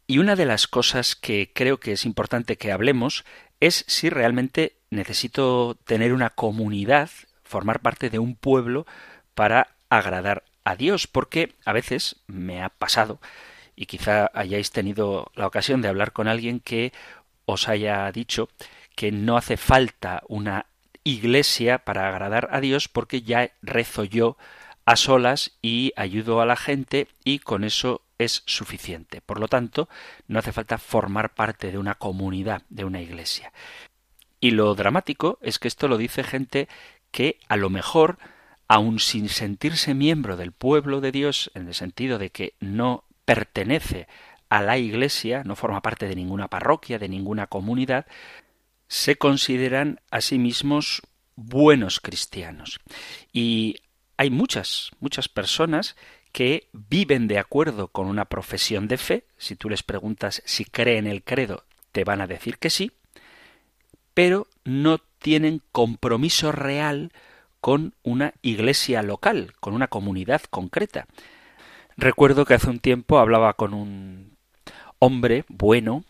[0.07, 3.25] Y una de las cosas que creo que es importante que hablemos
[3.61, 7.11] es si realmente necesito tener una comunidad,
[7.44, 8.87] formar parte de un pueblo
[9.35, 13.20] para agradar a Dios, porque a veces me ha pasado,
[13.77, 16.92] y quizá hayáis tenido la ocasión de hablar con alguien que
[17.46, 18.48] os haya dicho
[18.94, 20.66] que no hace falta una
[21.05, 24.37] iglesia para agradar a Dios porque ya rezo yo
[24.85, 29.20] a solas y ayudo a la gente y con eso es suficiente.
[29.20, 29.88] Por lo tanto,
[30.27, 33.53] no hace falta formar parte de una comunidad, de una iglesia.
[34.40, 36.68] Y lo dramático es que esto lo dice gente
[37.11, 38.18] que a lo mejor
[38.68, 44.07] aun sin sentirse miembro del pueblo de Dios, en el sentido de que no pertenece
[44.51, 48.07] a la Iglesia, no forma parte de ninguna parroquia, de ninguna comunidad,
[48.87, 51.03] se consideran a sí mismos
[51.35, 52.81] buenos cristianos.
[53.33, 53.77] Y
[54.16, 55.96] hay muchas, muchas personas
[56.33, 59.24] que viven de acuerdo con una profesión de fe.
[59.38, 62.92] Si tú les preguntas si creen el credo, te van a decir que sí,
[64.19, 67.13] pero no tienen compromiso real
[67.61, 71.07] con una iglesia local, con una comunidad concreta.
[71.97, 74.37] Recuerdo que hace un tiempo hablaba con un
[74.99, 76.03] hombre bueno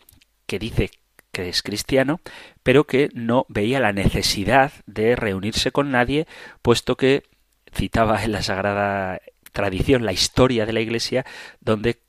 [0.47, 0.89] que dice
[1.31, 2.19] que es cristiano,
[2.63, 6.25] pero que no veía la necesidad de reunirse con nadie,
[6.63, 7.25] puesto que
[7.71, 11.27] citaba en la sagrada tradición la historia de la Iglesia,
[11.59, 12.01] donde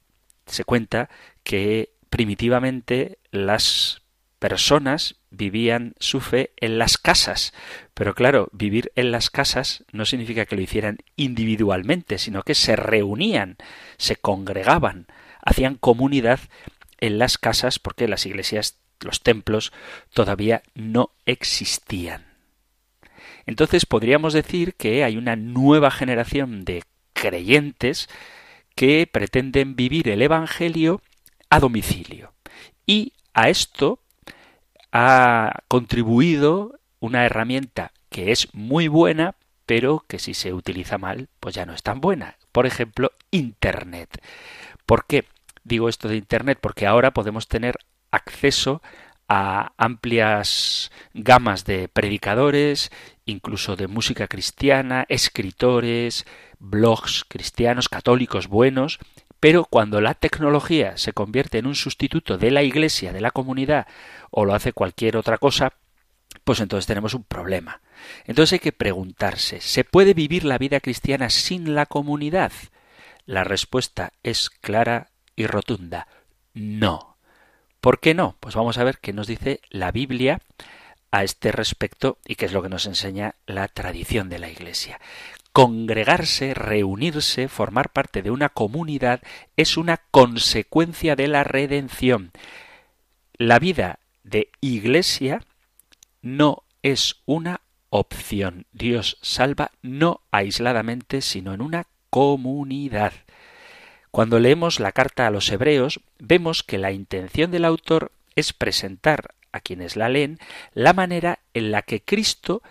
[0.47, 1.11] se cuenta
[1.43, 4.01] que primitivamente las
[4.41, 7.53] personas vivían su fe en las casas.
[7.95, 12.75] Pero claro, vivir en las casas no significa que lo hicieran individualmente, sino que se
[12.75, 13.59] reunían,
[13.99, 15.07] se congregaban,
[15.45, 16.41] hacían comunidad
[16.99, 19.73] en las casas porque las iglesias, los templos
[20.13, 22.25] todavía no existían.
[23.47, 28.09] Entonces podríamos decir que hay una nueva generación de creyentes
[28.75, 31.03] que pretenden vivir el Evangelio
[31.51, 32.33] a domicilio.
[32.87, 34.01] Y a esto
[34.93, 39.35] ha contribuido una herramienta que es muy buena,
[39.67, 42.37] pero que si se utiliza mal, pues ya no es tan buena.
[42.53, 44.21] Por ejemplo, Internet.
[44.85, 45.25] ¿Por qué
[45.63, 46.59] digo esto de Internet?
[46.61, 47.79] Porque ahora podemos tener
[48.11, 48.83] acceso
[49.29, 52.91] a amplias gamas de predicadores,
[53.27, 56.27] incluso de música cristiana, escritores,
[56.59, 58.99] blogs cristianos, católicos buenos,
[59.41, 63.87] pero cuando la tecnología se convierte en un sustituto de la iglesia, de la comunidad,
[64.31, 65.73] o lo hace cualquier otra cosa,
[66.45, 67.81] pues entonces tenemos un problema.
[68.27, 72.53] Entonces hay que preguntarse, ¿se puede vivir la vida cristiana sin la comunidad?
[73.25, 76.07] La respuesta es clara y rotunda.
[76.53, 77.17] No.
[77.81, 78.37] ¿Por qué no?
[78.41, 80.41] Pues vamos a ver qué nos dice la Biblia
[81.11, 85.01] a este respecto y qué es lo que nos enseña la tradición de la Iglesia.
[85.53, 89.21] Congregarse, reunirse, formar parte de una comunidad
[89.57, 92.31] es una consecuencia de la redención.
[93.35, 95.43] La vida de iglesia
[96.23, 98.67] no es una opción.
[98.73, 103.13] Dios salva no aisladamente, sino en una comunidad.
[104.11, 109.35] Cuando leemos la carta a los hebreos, vemos que la intención del autor es presentar
[109.53, 110.39] a quienes la leen
[110.75, 112.63] la manera en la que Cristo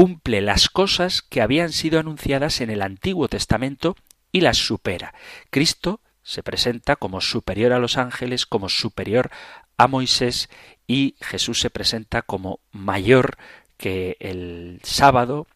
[0.00, 3.96] cumple las cosas que habían sido anunciadas en el Antiguo Testamento
[4.32, 5.12] y las supera.
[5.50, 9.30] Cristo se presenta como superior a los ángeles, como superior
[9.76, 10.48] a Moisés
[10.86, 13.36] y Jesús se presenta como mayor
[13.76, 15.46] que el sábado,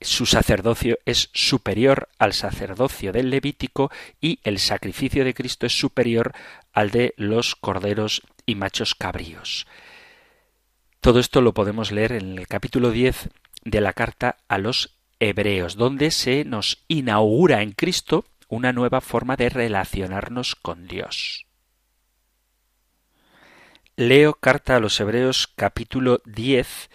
[0.00, 6.32] su sacerdocio es superior al sacerdocio del Levítico y el sacrificio de Cristo es superior
[6.72, 9.68] al de los corderos y machos cabríos.
[11.00, 13.30] Todo esto lo podemos leer en el capítulo 10
[13.66, 19.36] de la carta a los Hebreos, donde se nos inaugura en Cristo una nueva forma
[19.36, 21.46] de relacionarnos con Dios.
[23.96, 26.90] Leo carta a los Hebreos capítulo 10,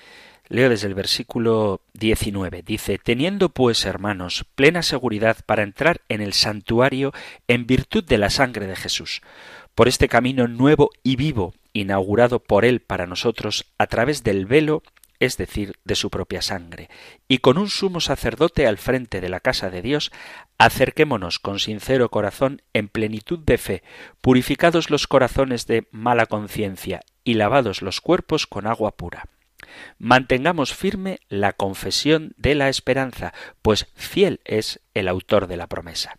[0.47, 2.61] leo desde el versículo 19.
[2.61, 7.11] Dice, Teniendo pues, hermanos, plena seguridad para entrar en el santuario
[7.47, 9.21] en virtud de la sangre de Jesús,
[9.75, 14.83] por este camino nuevo y vivo, inaugurado por Él para nosotros a través del velo
[15.21, 16.89] es decir, de su propia sangre,
[17.27, 20.11] y con un sumo sacerdote al frente de la casa de Dios,
[20.57, 23.83] acerquémonos con sincero corazón en plenitud de fe,
[24.19, 29.25] purificados los corazones de mala conciencia y lavados los cuerpos con agua pura.
[29.99, 36.15] Mantengamos firme la confesión de la esperanza, pues fiel es el autor de la promesa.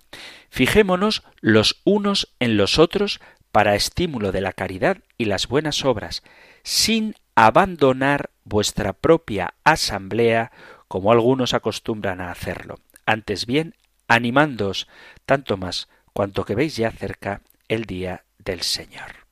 [0.48, 6.22] Fijémonos los unos en los otros para estímulo de la caridad y las buenas obras,
[6.62, 10.52] sin abandonar vuestra propia asamblea
[10.88, 12.78] como algunos acostumbran a hacerlo.
[13.06, 13.74] Antes bien,
[14.08, 14.88] animándoos
[15.24, 19.26] tanto más cuanto que veis ya cerca el día del Señor.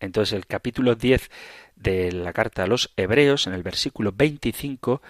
[0.00, 1.30] Entonces el capítulo 10
[1.76, 5.00] de la carta a los Hebreos, en el versículo 25,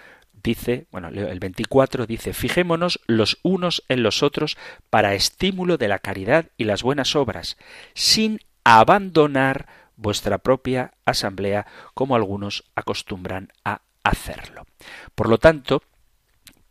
[0.43, 4.57] dice, bueno, el 24 dice, fijémonos los unos en los otros
[4.89, 7.57] para estímulo de la caridad y las buenas obras,
[7.93, 9.67] sin abandonar
[10.01, 14.65] vuestra propia asamblea, como algunos acostumbran a hacerlo.
[15.15, 15.83] Por lo tanto,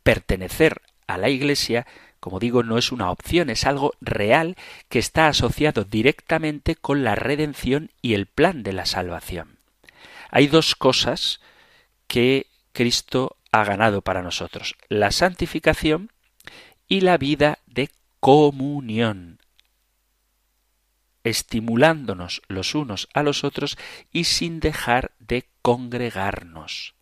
[0.02, 1.86] pertenecer a la Iglesia,
[2.18, 4.56] como digo, no es una opción, es algo real
[4.88, 9.58] que está asociado directamente con la redención y el plan de la salvación.
[10.30, 11.40] Hay dos cosas
[12.06, 16.10] que Cristo ha ganado para nosotros, la santificación
[16.88, 19.39] y la vida de comunión
[21.24, 23.78] estimulándonos los unos a los otros
[24.12, 26.94] y sin dejar de congregarnos.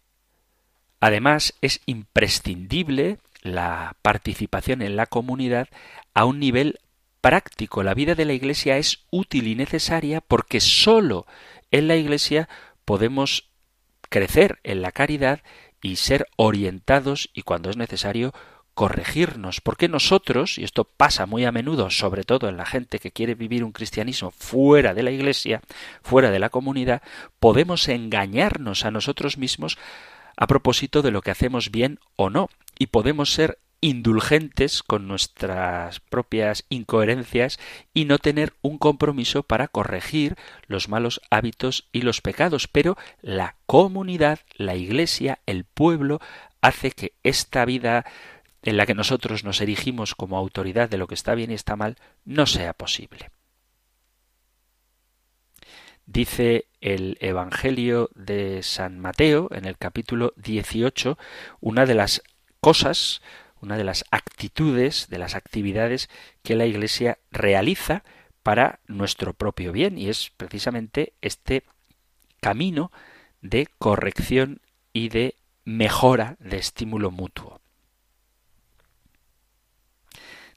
[1.00, 5.68] Además, es imprescindible la participación en la comunidad
[6.14, 6.80] a un nivel
[7.20, 7.82] práctico.
[7.82, 11.26] La vida de la Iglesia es útil y necesaria porque sólo
[11.70, 12.48] en la Iglesia
[12.84, 13.48] podemos
[14.08, 15.42] crecer en la caridad
[15.82, 18.32] y ser orientados y cuando es necesario
[18.78, 23.10] corregirnos, porque nosotros, y esto pasa muy a menudo, sobre todo en la gente que
[23.10, 25.62] quiere vivir un cristianismo fuera de la iglesia,
[26.00, 27.02] fuera de la comunidad,
[27.40, 29.78] podemos engañarnos a nosotros mismos
[30.36, 35.98] a propósito de lo que hacemos bien o no, y podemos ser indulgentes con nuestras
[35.98, 37.58] propias incoherencias
[37.92, 40.36] y no tener un compromiso para corregir
[40.68, 42.68] los malos hábitos y los pecados.
[42.68, 46.20] Pero la comunidad, la iglesia, el pueblo,
[46.60, 48.04] hace que esta vida
[48.62, 51.76] en la que nosotros nos erigimos como autoridad de lo que está bien y está
[51.76, 53.30] mal, no sea posible.
[56.06, 61.18] Dice el Evangelio de San Mateo en el capítulo 18
[61.60, 62.22] una de las
[62.60, 63.20] cosas,
[63.60, 66.08] una de las actitudes, de las actividades
[66.42, 68.04] que la Iglesia realiza
[68.42, 71.64] para nuestro propio bien y es precisamente este
[72.40, 72.90] camino
[73.42, 74.62] de corrección
[74.94, 77.60] y de mejora de estímulo mutuo.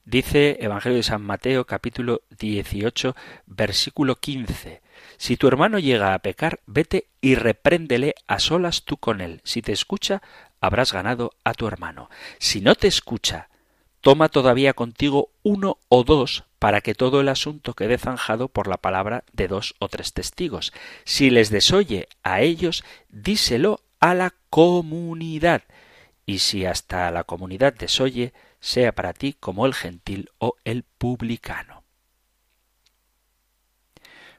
[0.04, 4.82] Dice Evangelio de San Mateo capítulo 18 versículo 15.
[5.18, 9.41] Si tu hermano llega a pecar, vete y repréndele a solas tú con él.
[9.43, 10.24] Si te escucha,
[10.60, 12.10] habrás ganado a tu hermano.
[12.39, 13.49] Si no te escucha,
[14.02, 18.78] toma todavía contigo uno o dos para que todo el asunto quede zanjado por la
[18.78, 20.74] palabra de dos o tres testigos.
[21.04, 25.62] Si les desoye a ellos, díselo a la comunidad.
[26.26, 31.84] Y si hasta la comunidad desoye, sea para ti como el gentil o el publicano.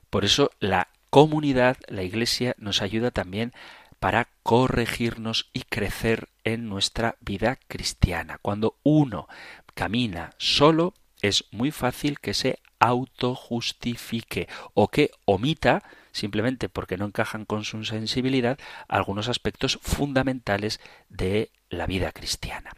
[0.08, 3.52] Por eso la comunidad, la Iglesia, nos ayuda también
[3.98, 8.38] para corregirnos y crecer en nuestra vida cristiana.
[8.40, 9.28] Cuando uno
[9.74, 17.44] camina solo, es muy fácil que se autojustifique o que omita, simplemente porque no encajan
[17.44, 18.58] con su sensibilidad,
[18.88, 22.72] algunos aspectos fundamentales de la vida cristiana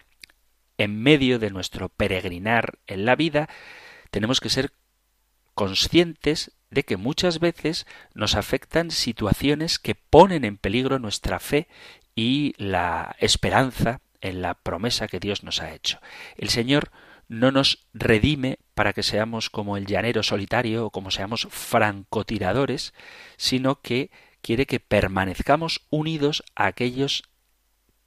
[0.78, 3.48] en medio de nuestro peregrinar en la vida,
[4.10, 4.72] tenemos que ser
[5.54, 11.68] conscientes de que muchas veces nos afectan situaciones que ponen en peligro nuestra fe
[12.16, 16.00] y la esperanza en la promesa que Dios nos ha hecho.
[16.36, 16.90] El Señor
[17.28, 22.92] no nos redime para que seamos como el llanero solitario o como seamos francotiradores,
[23.36, 24.10] sino que
[24.42, 27.22] quiere que permanezcamos unidos a aquellos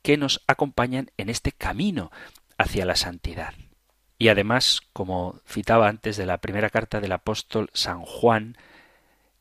[0.02, 2.12] que nos acompañan en este camino
[2.58, 3.54] hacia la santidad.
[4.18, 8.58] Y además, como citaba antes de la primera carta del apóstol San Juan,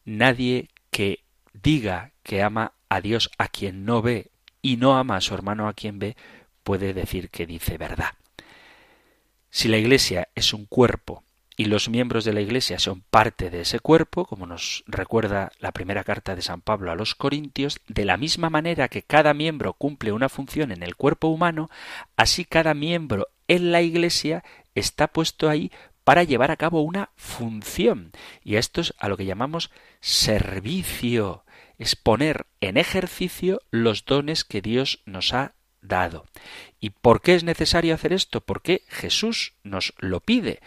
[0.04, 1.20] nadie que
[1.52, 5.68] diga que ama a Dios a quien no ve y no ama a su hermano
[5.68, 6.16] a quien ve,
[6.62, 8.14] puede decir que dice verdad.
[9.50, 11.24] Si la Iglesia es un cuerpo
[11.56, 15.72] y los miembros de la Iglesia son parte de ese cuerpo, como nos recuerda la
[15.72, 19.72] primera carta de San Pablo a los Corintios, de la misma manera que cada miembro
[19.72, 21.70] cumple una función en el cuerpo humano,
[22.16, 24.44] así cada miembro en la Iglesia
[24.74, 25.72] está puesto ahí
[26.04, 28.12] para llevar a cabo una función.
[28.44, 31.44] Y esto es a lo que llamamos servicio,
[31.78, 36.26] es poner en ejercicio los dones que Dios nos ha dado.
[36.80, 38.40] ¿Y por qué es necesario hacer esto?
[38.40, 40.60] Porque Jesús nos lo pide.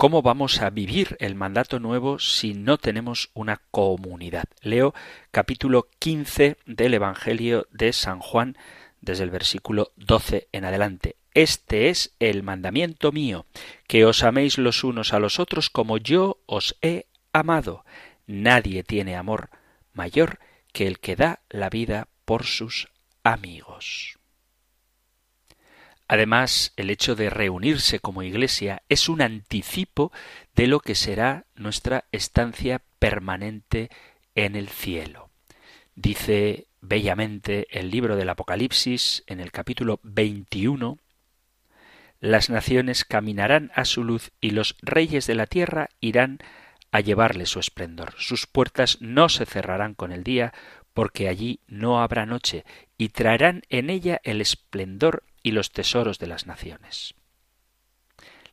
[0.00, 4.44] ¿Cómo vamos a vivir el mandato nuevo si no tenemos una comunidad?
[4.62, 4.94] Leo
[5.30, 8.56] capítulo 15 del Evangelio de San Juan
[9.02, 11.16] desde el versículo 12 en adelante.
[11.34, 13.44] Este es el mandamiento mío,
[13.86, 17.84] que os améis los unos a los otros como yo os he amado.
[18.26, 19.50] Nadie tiene amor
[19.92, 20.38] mayor
[20.72, 22.88] que el que da la vida por sus
[23.22, 24.19] amigos.
[26.12, 30.10] Además, el hecho de reunirse como iglesia es un anticipo
[30.56, 33.90] de lo que será nuestra estancia permanente
[34.34, 35.30] en el cielo.
[35.94, 40.98] Dice bellamente el libro del Apocalipsis en el capítulo 21,
[42.18, 46.40] las naciones caminarán a su luz y los reyes de la tierra irán
[46.90, 48.14] a llevarle su esplendor.
[48.18, 50.52] Sus puertas no se cerrarán con el día,
[50.92, 52.64] porque allí no habrá noche,
[52.98, 57.14] y traerán en ella el esplendor y los tesoros de las naciones.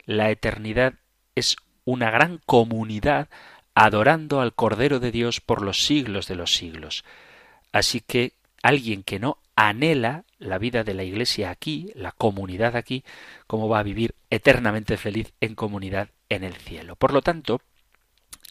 [0.06, 0.94] La eternidad
[1.36, 3.30] es una gran comunidad
[3.76, 7.04] adorando al Cordero de Dios por los siglos de los siglos.
[7.72, 8.34] Así que
[8.64, 13.04] alguien que no anhela la vida de la Iglesia aquí, la comunidad aquí,
[13.48, 16.96] cómo va a vivir eternamente feliz en comunidad en el cielo.
[16.96, 17.62] Por lo tanto,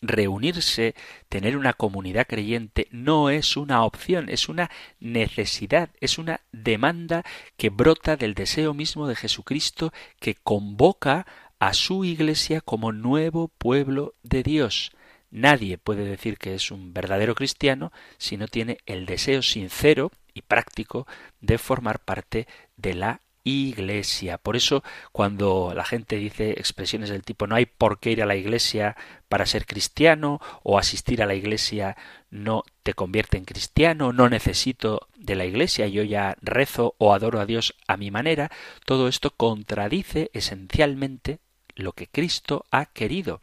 [0.02, 0.94] reunirse,
[1.28, 4.70] tener una comunidad creyente, no es una opción, es una
[5.00, 7.24] necesidad, es una demanda
[7.56, 11.26] que brota del deseo mismo de Jesucristo que convoca
[11.58, 14.92] a su Iglesia como nuevo pueblo de Dios.
[15.30, 20.42] Nadie puede decir que es un verdadero cristiano si no tiene el deseo sincero y
[20.42, 21.06] práctico
[21.40, 24.38] de formar parte de la iglesia.
[24.38, 24.82] Por eso,
[25.12, 28.96] cuando la gente dice expresiones del tipo no hay por qué ir a la iglesia
[29.28, 31.96] para ser cristiano o asistir a la iglesia
[32.28, 37.40] no te convierte en cristiano, no necesito de la iglesia, yo ya rezo o adoro
[37.40, 38.50] a Dios a mi manera,
[38.84, 41.38] todo esto contradice esencialmente
[41.76, 43.42] lo que Cristo ha querido.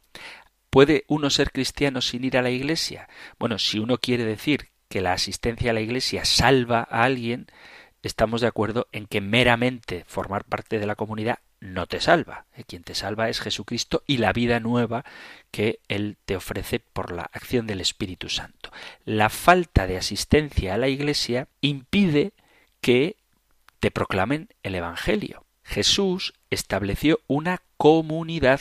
[0.69, 3.07] ¿Puede uno ser cristiano sin ir a la iglesia?
[3.39, 7.47] Bueno, si uno quiere decir que la asistencia a la iglesia salva a alguien,
[8.03, 12.45] estamos de acuerdo en que meramente formar parte de la comunidad no te salva.
[12.55, 15.05] Eh, quien te salva es Jesucristo y la vida nueva
[15.51, 18.71] que Él te ofrece por la acción del Espíritu Santo.
[19.05, 22.33] La falta de asistencia a la Iglesia impide
[22.81, 23.15] que
[23.79, 25.45] te proclamen el Evangelio.
[25.63, 28.59] Jesús estableció una comunidad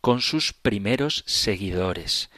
[0.00, 2.30] con sus primeros seguidores.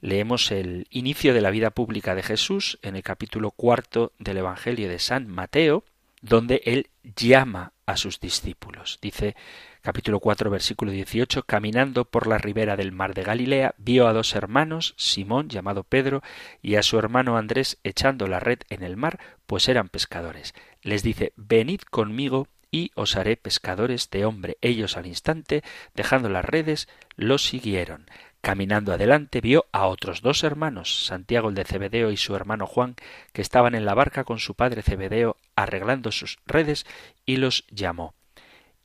[0.00, 4.88] Leemos el inicio de la vida pública de Jesús en el capítulo cuarto del Evangelio
[4.88, 5.84] de San Mateo,
[6.24, 8.98] donde él llama a sus discípulos.
[9.02, 9.36] Dice
[9.82, 14.34] capítulo 4 versículo 18, caminando por la ribera del mar de Galilea, vio a dos
[14.34, 16.22] hermanos, Simón llamado Pedro,
[16.62, 20.54] y a su hermano Andrés echando la red en el mar, pues eran pescadores.
[20.80, 24.56] Les dice, venid conmigo y os haré pescadores de hombre.
[24.62, 25.62] Ellos al instante,
[25.94, 28.06] dejando las redes, los siguieron.
[28.44, 32.94] Caminando adelante vio a otros dos hermanos, Santiago el de Cebedeo y su hermano Juan,
[33.32, 36.84] que estaban en la barca con su padre Cebedeo arreglando sus redes,
[37.24, 38.12] y los llamó.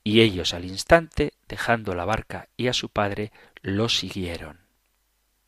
[0.01, 4.61] Y ellos al instante, dejando la barca y a su padre, lo siguieron.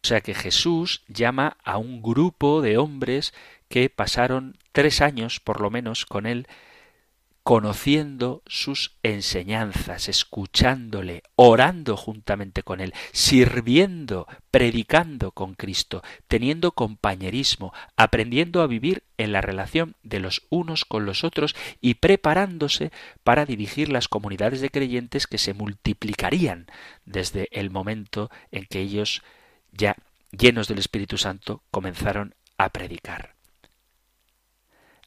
[0.04, 3.34] O sea que Jesús llama a un grupo de hombres
[3.70, 6.48] que pasaron tres años por lo menos con él
[7.44, 18.62] conociendo sus enseñanzas, escuchándole, orando juntamente con él, sirviendo, predicando con Cristo, teniendo compañerismo, aprendiendo
[18.62, 22.92] a vivir en la relación de los unos con los otros y preparándose
[23.24, 26.68] para dirigir las comunidades de creyentes que se multiplicarían
[27.06, 29.24] desde el momento en que ellos,
[29.72, 29.96] ya
[30.32, 33.41] llenos del Espíritu Santo, comenzaron a predicar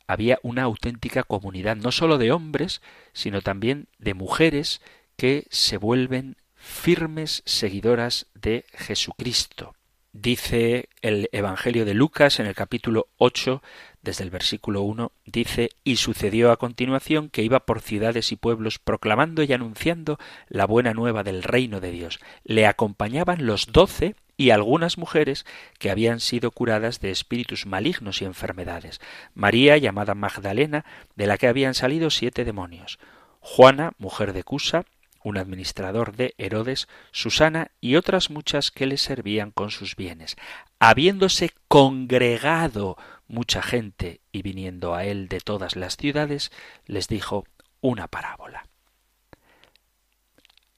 [0.07, 2.83] había una auténtica comunidad, no sólo de hombres,
[3.13, 4.81] sino también de mujeres
[5.17, 9.75] que se vuelven firmes seguidoras de Jesucristo.
[10.17, 13.61] Dice el Evangelio de Lucas en el capítulo 8,
[14.01, 18.79] desde el versículo 1, dice, y sucedió a continuación que iba por ciudades y pueblos
[18.79, 22.21] proclamando y anunciando la buena nueva del reino de Dios.
[22.45, 25.45] Le acompañaban los doce y algunas mujeres
[25.81, 29.01] que habían sido curadas de espíritus malignos y enfermedades.
[29.35, 30.85] María, llamada Magdalena,
[31.17, 33.01] de la que habían salido siete demonios.
[33.41, 34.85] Juana, mujer de Cusa,
[35.25, 40.37] un administrador de Herodes, Susana y otras muchas que le servían con sus bienes.
[40.79, 42.97] Habiéndose congregado
[43.27, 46.53] mucha gente y viniendo a él de todas las ciudades,
[46.87, 47.45] les dijo
[47.81, 48.69] una parábola.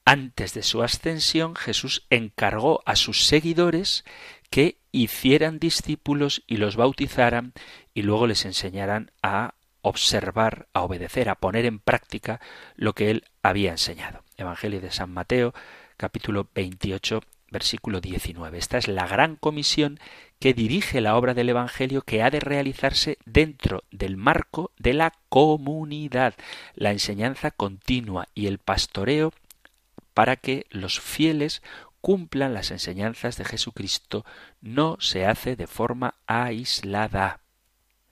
[0.04, 4.04] Antes de su ascensión, Jesús encargó a sus seguidores
[4.50, 7.52] que hicieran discípulos y los bautizaran
[7.92, 12.40] y luego les enseñaran a observar, a obedecer, a poner en práctica
[12.76, 14.25] lo que él había enseñado.
[14.36, 15.54] Evangelio de San Mateo,
[15.96, 18.58] capítulo 28, versículo 19.
[18.58, 19.98] Esta es la gran comisión
[20.38, 25.12] que dirige la obra del Evangelio que ha de realizarse dentro del marco de la
[25.28, 26.34] comunidad,
[26.74, 29.32] la enseñanza continua y el pastoreo
[30.14, 31.62] para que los fieles
[32.00, 34.24] cumplan las enseñanzas de Jesucristo
[34.60, 37.40] no se hace de forma aislada.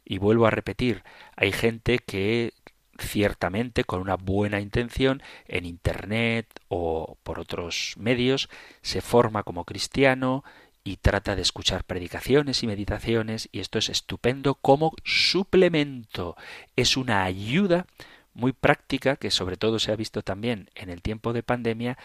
[0.05, 1.03] Y vuelvo a repetir,
[1.37, 2.53] hay gente que
[2.99, 8.49] ciertamente con una buena intención en Internet o por otros medios
[8.82, 10.45] se forma como cristiano
[10.84, 16.36] y trata de escuchar predicaciones y meditaciones y esto es estupendo como suplemento,
[16.76, 17.86] es una ayuda
[18.34, 21.97] muy práctica que sobre todo se ha visto también en el tiempo de pandemia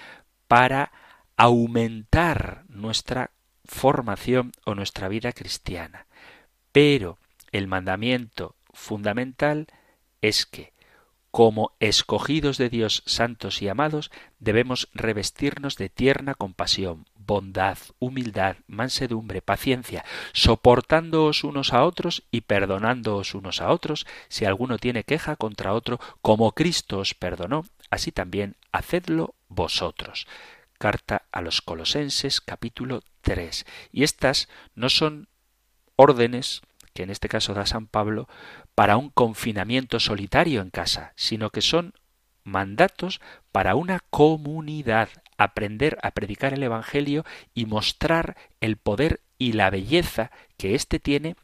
[0.48, 0.92] para
[1.36, 3.32] aumentar nuestra
[3.66, 6.06] formación o nuestra vida cristiana.
[6.72, 7.18] Pero
[7.52, 9.68] el mandamiento fundamental
[10.22, 10.74] es que
[11.32, 19.42] como escogidos de Dios santos y amados, debemos revestirnos de tierna compasión, bondad, humildad, mansedumbre,
[19.42, 20.04] paciencia,
[20.34, 26.00] soportándoos unos a otros y perdonándoos unos a otros, si alguno tiene queja contra otro,
[26.22, 30.26] como Cristo os perdonó, así también hacedlo vosotros.
[30.80, 33.66] Carta a los Colosenses capítulo 3.
[33.92, 35.28] Y estas no son
[35.96, 36.62] órdenes
[36.94, 38.28] que en este caso da San Pablo,
[38.80, 41.94] para un confinamiento solitario en casa, sino que son
[42.46, 43.20] mandatos
[43.52, 50.32] para una comunidad, aprender a predicar el Evangelio y mostrar el poder y la belleza
[50.56, 51.36] que éste tiene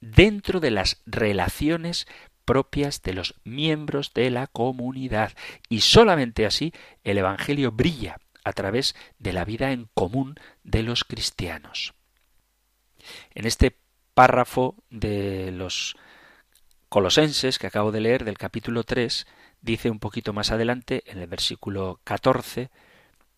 [0.00, 2.06] dentro de las relaciones
[2.46, 5.34] propias de los miembros de la comunidad.
[5.68, 6.72] Y solamente así
[7.04, 11.92] el Evangelio brilla a través de la vida en común de los cristianos.
[13.34, 13.76] En este
[14.14, 15.94] párrafo de los
[16.88, 19.26] Colosenses que acabo de leer del capítulo 3
[19.60, 22.70] dice un poquito más adelante, en el versículo 14,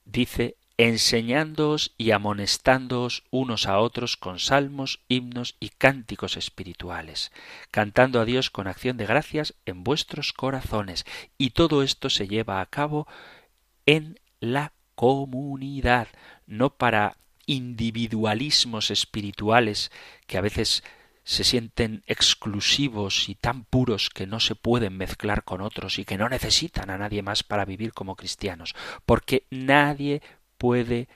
[0.05, 7.32] dice enseñándoos y amonestándoos unos a otros con salmos, himnos y cánticos espirituales,
[7.70, 11.05] cantando a Dios con acción de gracias en vuestros corazones.
[11.36, 13.07] Y todo esto se lleva a cabo
[13.84, 16.09] en la comunidad,
[16.46, 19.90] no para individualismos espirituales
[20.26, 20.84] que a veces
[21.24, 26.18] se sienten exclusivos y tan puros que no se pueden mezclar con otros y que
[26.18, 28.74] no necesitan a nadie más para vivir como cristianos,
[29.06, 30.22] porque nadie
[30.58, 31.08] puede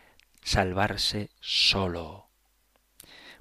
[0.42, 2.28] salvarse solo.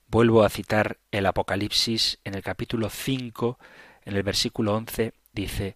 [0.08, 3.58] Vuelvo a citar el Apocalipsis en el capítulo 5,
[4.06, 5.76] en el versículo 11, dice,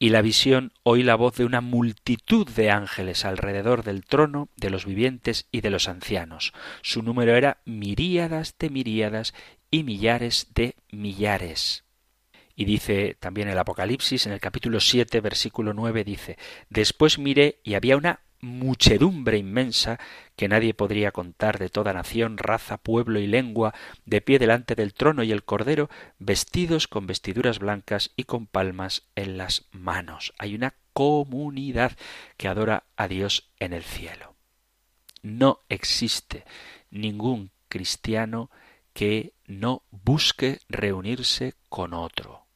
[0.00, 4.70] y la visión oí la voz de una multitud de ángeles alrededor del trono, de
[4.70, 6.52] los vivientes y de los ancianos.
[6.82, 9.34] Su número era miríadas de miríadas
[9.70, 11.84] y millares de millares.
[12.54, 16.38] Y dice también el Apocalipsis en el capítulo 7, versículo 9, dice,
[16.68, 19.98] Después miré y había una muchedumbre inmensa
[20.36, 23.74] que nadie podría contar de toda nación, raza, pueblo y lengua,
[24.06, 25.88] de pie delante del trono y el cordero,
[26.18, 30.34] vestidos con vestiduras blancas y con palmas en las manos.
[30.38, 31.92] Hay una comunidad
[32.36, 34.34] que adora a Dios en el cielo.
[35.22, 36.44] No existe
[36.90, 38.50] ningún cristiano
[38.98, 42.48] que no busque reunirse con otro.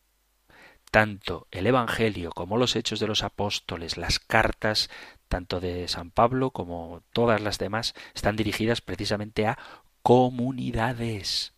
[0.90, 4.90] Tanto el Evangelio como los hechos de los apóstoles, las cartas
[5.28, 9.56] tanto de San Pablo como todas las demás, están dirigidas precisamente a
[10.02, 11.52] comunidades.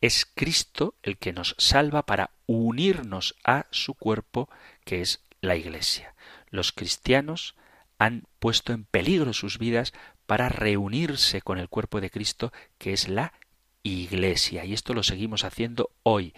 [0.00, 4.48] Es Cristo el que nos salva para unirnos a su cuerpo,
[4.86, 6.14] que es la Iglesia.
[6.48, 7.54] Los cristianos
[7.98, 9.92] han puesto en peligro sus vidas
[10.26, 13.32] para reunirse con el cuerpo de Cristo, que es la
[13.82, 14.64] Iglesia.
[14.64, 16.34] Y esto lo seguimos haciendo hoy,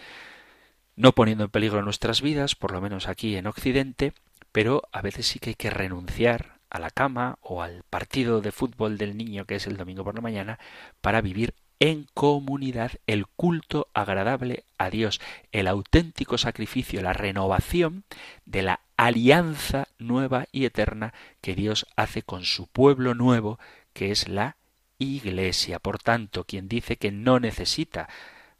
[0.97, 4.12] no poniendo en peligro nuestras vidas, por lo menos aquí en Occidente,
[4.53, 8.53] pero a veces sí que hay que renunciar a la cama o al partido de
[8.53, 10.59] fútbol del niño que es el domingo por la mañana
[11.01, 15.20] para vivir en comunidad el culto agradable a Dios,
[15.53, 18.05] el auténtico sacrificio, la renovación
[18.45, 23.61] de la alianza nueva y eterna que Dios hace con su pueblo nuevo,
[23.99, 24.57] que es la
[24.99, 25.80] Iglesia.
[25.80, 28.09] Por tanto, quien dice que no necesita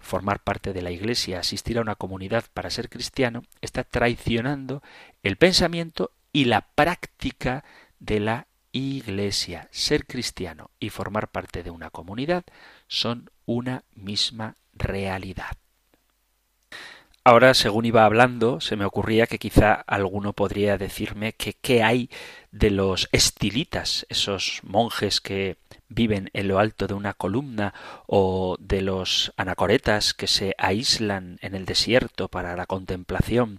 [0.01, 4.83] formar parte de la Iglesia, asistir a una comunidad para ser cristiano, está traicionando
[5.23, 7.63] el pensamiento y la práctica
[8.01, 9.69] de la Iglesia.
[9.71, 12.43] Ser cristiano y formar parte de una comunidad
[12.89, 15.57] son una misma realidad.
[17.25, 22.09] Ahora, según iba hablando, se me ocurría que quizá alguno podría decirme que qué hay
[22.53, 25.59] de los estilitas, esos monjes que
[25.89, 27.75] viven en lo alto de una columna,
[28.07, 33.59] o de los anacoretas que se aíslan en el desierto para la contemplación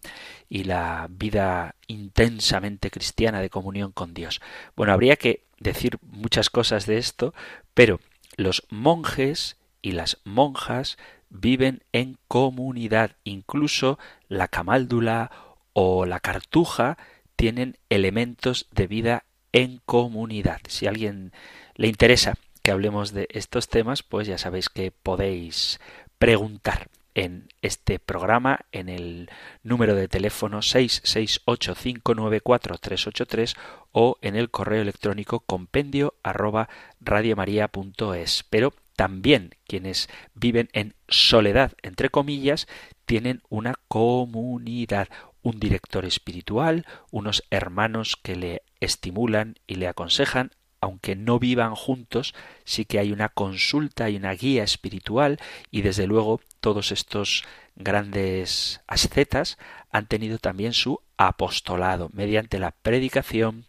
[0.49, 4.41] y la vida intensamente cristiana de comunión con Dios.
[4.76, 7.36] Bueno, habría que decir muchas cosas de esto,
[7.76, 7.99] pero
[8.36, 10.97] los monjes y las monjas
[11.30, 13.11] viven en comunidad.
[13.23, 15.32] Incluso la camáldula
[15.73, 16.97] o la cartuja
[17.36, 20.61] tienen elementos de vida en comunidad.
[20.67, 21.34] Si a alguien
[21.75, 25.80] le interesa que hablemos de estos temas, pues ya sabéis que podéis
[26.17, 29.30] preguntar en este programa en el
[29.63, 33.57] número de teléfono 668-594-383
[33.91, 36.69] o en el correo electrónico compendio arroba
[37.01, 38.45] radiomaria.es.
[38.49, 42.68] Pero también quienes viven en soledad, entre comillas,
[43.06, 45.08] tienen una comunidad,
[45.41, 52.36] un director espiritual, unos hermanos que le estimulan y le aconsejan, aunque no vivan juntos,
[52.66, 55.39] sí que hay una consulta y una guía espiritual
[55.72, 57.45] y desde luego todos estos
[57.78, 59.58] grandes ascetas
[59.91, 63.66] han tenido también su apostolado mediante la predicación,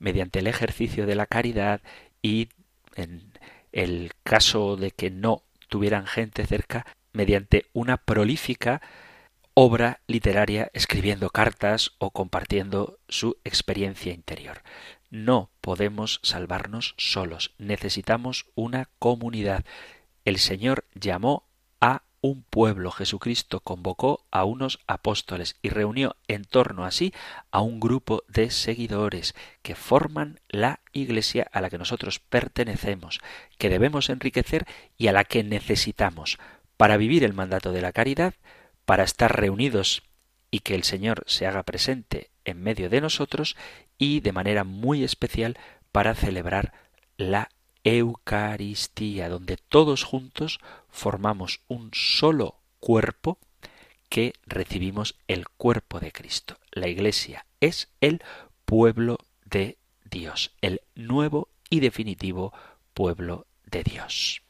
[0.00, 1.80] mediante el ejercicio de la caridad
[2.22, 2.48] y
[2.96, 3.33] en
[3.74, 8.80] el caso de que no tuvieran gente cerca, mediante una prolífica
[9.52, 14.62] obra literaria escribiendo cartas o compartiendo su experiencia interior.
[15.10, 19.64] No podemos salvarnos solos, necesitamos una comunidad.
[20.24, 21.44] El Señor llamó
[22.24, 22.90] un pueblo.
[22.90, 27.12] Jesucristo convocó a unos apóstoles y reunió en torno a sí
[27.50, 33.20] a un grupo de seguidores que forman la iglesia a la que nosotros pertenecemos,
[33.58, 34.64] que debemos enriquecer
[34.96, 36.38] y a la que necesitamos
[36.78, 38.32] para vivir el mandato de la caridad,
[38.86, 40.02] para estar reunidos
[40.50, 43.54] y que el Señor se haga presente en medio de nosotros
[43.98, 45.58] y de manera muy especial
[45.92, 46.72] para celebrar
[47.18, 47.50] la
[47.84, 50.58] Eucaristía, donde todos juntos
[50.88, 53.38] formamos un solo cuerpo
[54.08, 56.56] que recibimos el cuerpo de Cristo.
[56.72, 58.22] La Iglesia es el
[58.64, 62.52] pueblo de Dios, el nuevo y definitivo
[62.94, 64.42] pueblo de Dios.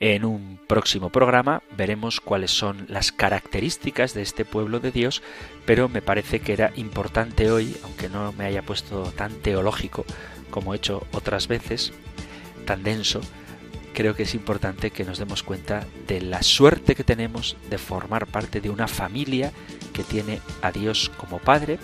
[0.00, 5.22] En un próximo programa veremos cuáles son las características de este pueblo de Dios,
[5.66, 10.04] pero me parece que era importante hoy, aunque no me haya puesto tan teológico,
[10.50, 11.92] como he hecho otras veces,
[12.66, 13.20] tan denso,
[13.92, 18.26] creo que es importante que nos demos cuenta de la suerte que tenemos de formar
[18.26, 19.52] parte de una familia
[19.92, 21.78] que tiene a Dios como Padre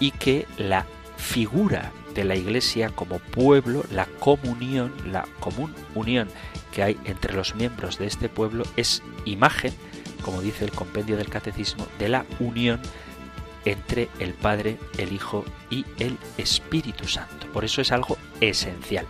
[0.00, 0.86] y que la
[1.16, 6.28] figura de la Iglesia como pueblo, la comunión, la común unión
[6.72, 9.72] que hay entre los miembros de este pueblo es imagen,
[10.22, 12.80] como dice el compendio del catecismo, de la unión
[13.64, 17.46] entre el Padre, el Hijo y el Espíritu Santo.
[17.52, 19.06] Por eso es algo esencial,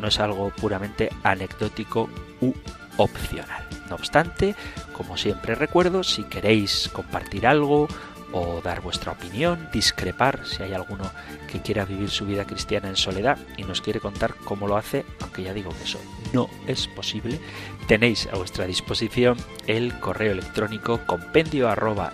[0.00, 2.08] no es algo puramente anecdótico
[2.40, 2.52] u
[2.96, 3.66] opcional.
[3.88, 4.54] No obstante,
[4.92, 7.88] como siempre recuerdo, si queréis compartir algo
[8.32, 11.10] o dar vuestra opinión, discrepar si hay alguno
[11.50, 15.04] que quiera vivir su vida cristiana en soledad y nos quiere contar cómo lo hace,
[15.20, 16.00] aunque ya digo que eso
[16.32, 17.40] no es posible,
[17.86, 22.12] tenéis a vuestra disposición el correo electrónico compendio arroba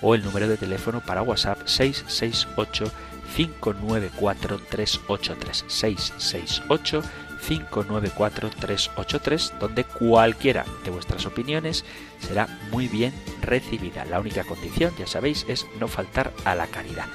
[0.00, 2.90] o el número de teléfono para WhatsApp 668
[3.36, 7.02] 594 383 668
[7.46, 11.84] 594-383, donde cualquiera de vuestras opiniones
[12.18, 13.12] será muy bien
[13.42, 14.04] recibida.
[14.04, 17.06] La única condición, ya sabéis, es no faltar a la caridad.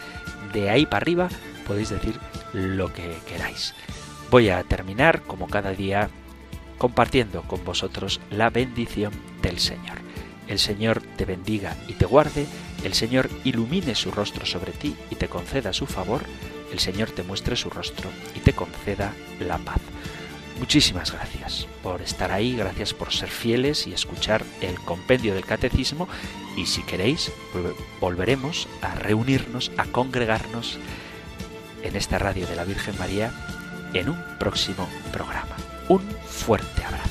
[0.54, 1.30] De ahí para arriba
[1.68, 2.20] podéis decir
[2.54, 3.74] lo que queráis.
[4.30, 6.10] Voy a terminar, como cada día,
[6.78, 10.00] compartiendo con vosotros la bendición del Señor.
[10.48, 12.46] El Señor te bendiga y te guarde,
[12.84, 16.22] el Señor ilumine su rostro sobre ti y te conceda su favor,
[16.72, 19.80] el Señor te muestre su rostro y te conceda la paz.
[20.60, 26.08] Muchísimas gracias por estar ahí, gracias por ser fieles y escuchar el compendio del catecismo
[26.56, 27.32] y si queréis
[28.00, 30.80] volveremos a reunirnos, a congregarnos
[31.84, 33.32] en esta radio de la Virgen María
[33.94, 35.56] en un próximo programa.
[35.90, 37.10] Un fuerte abrazo.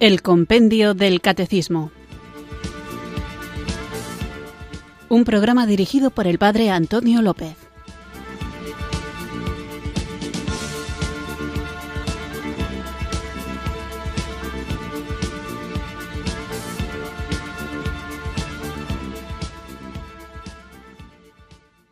[0.00, 1.92] El Compendio del Catecismo.
[5.08, 7.69] Un programa dirigido por el Padre Antonio López.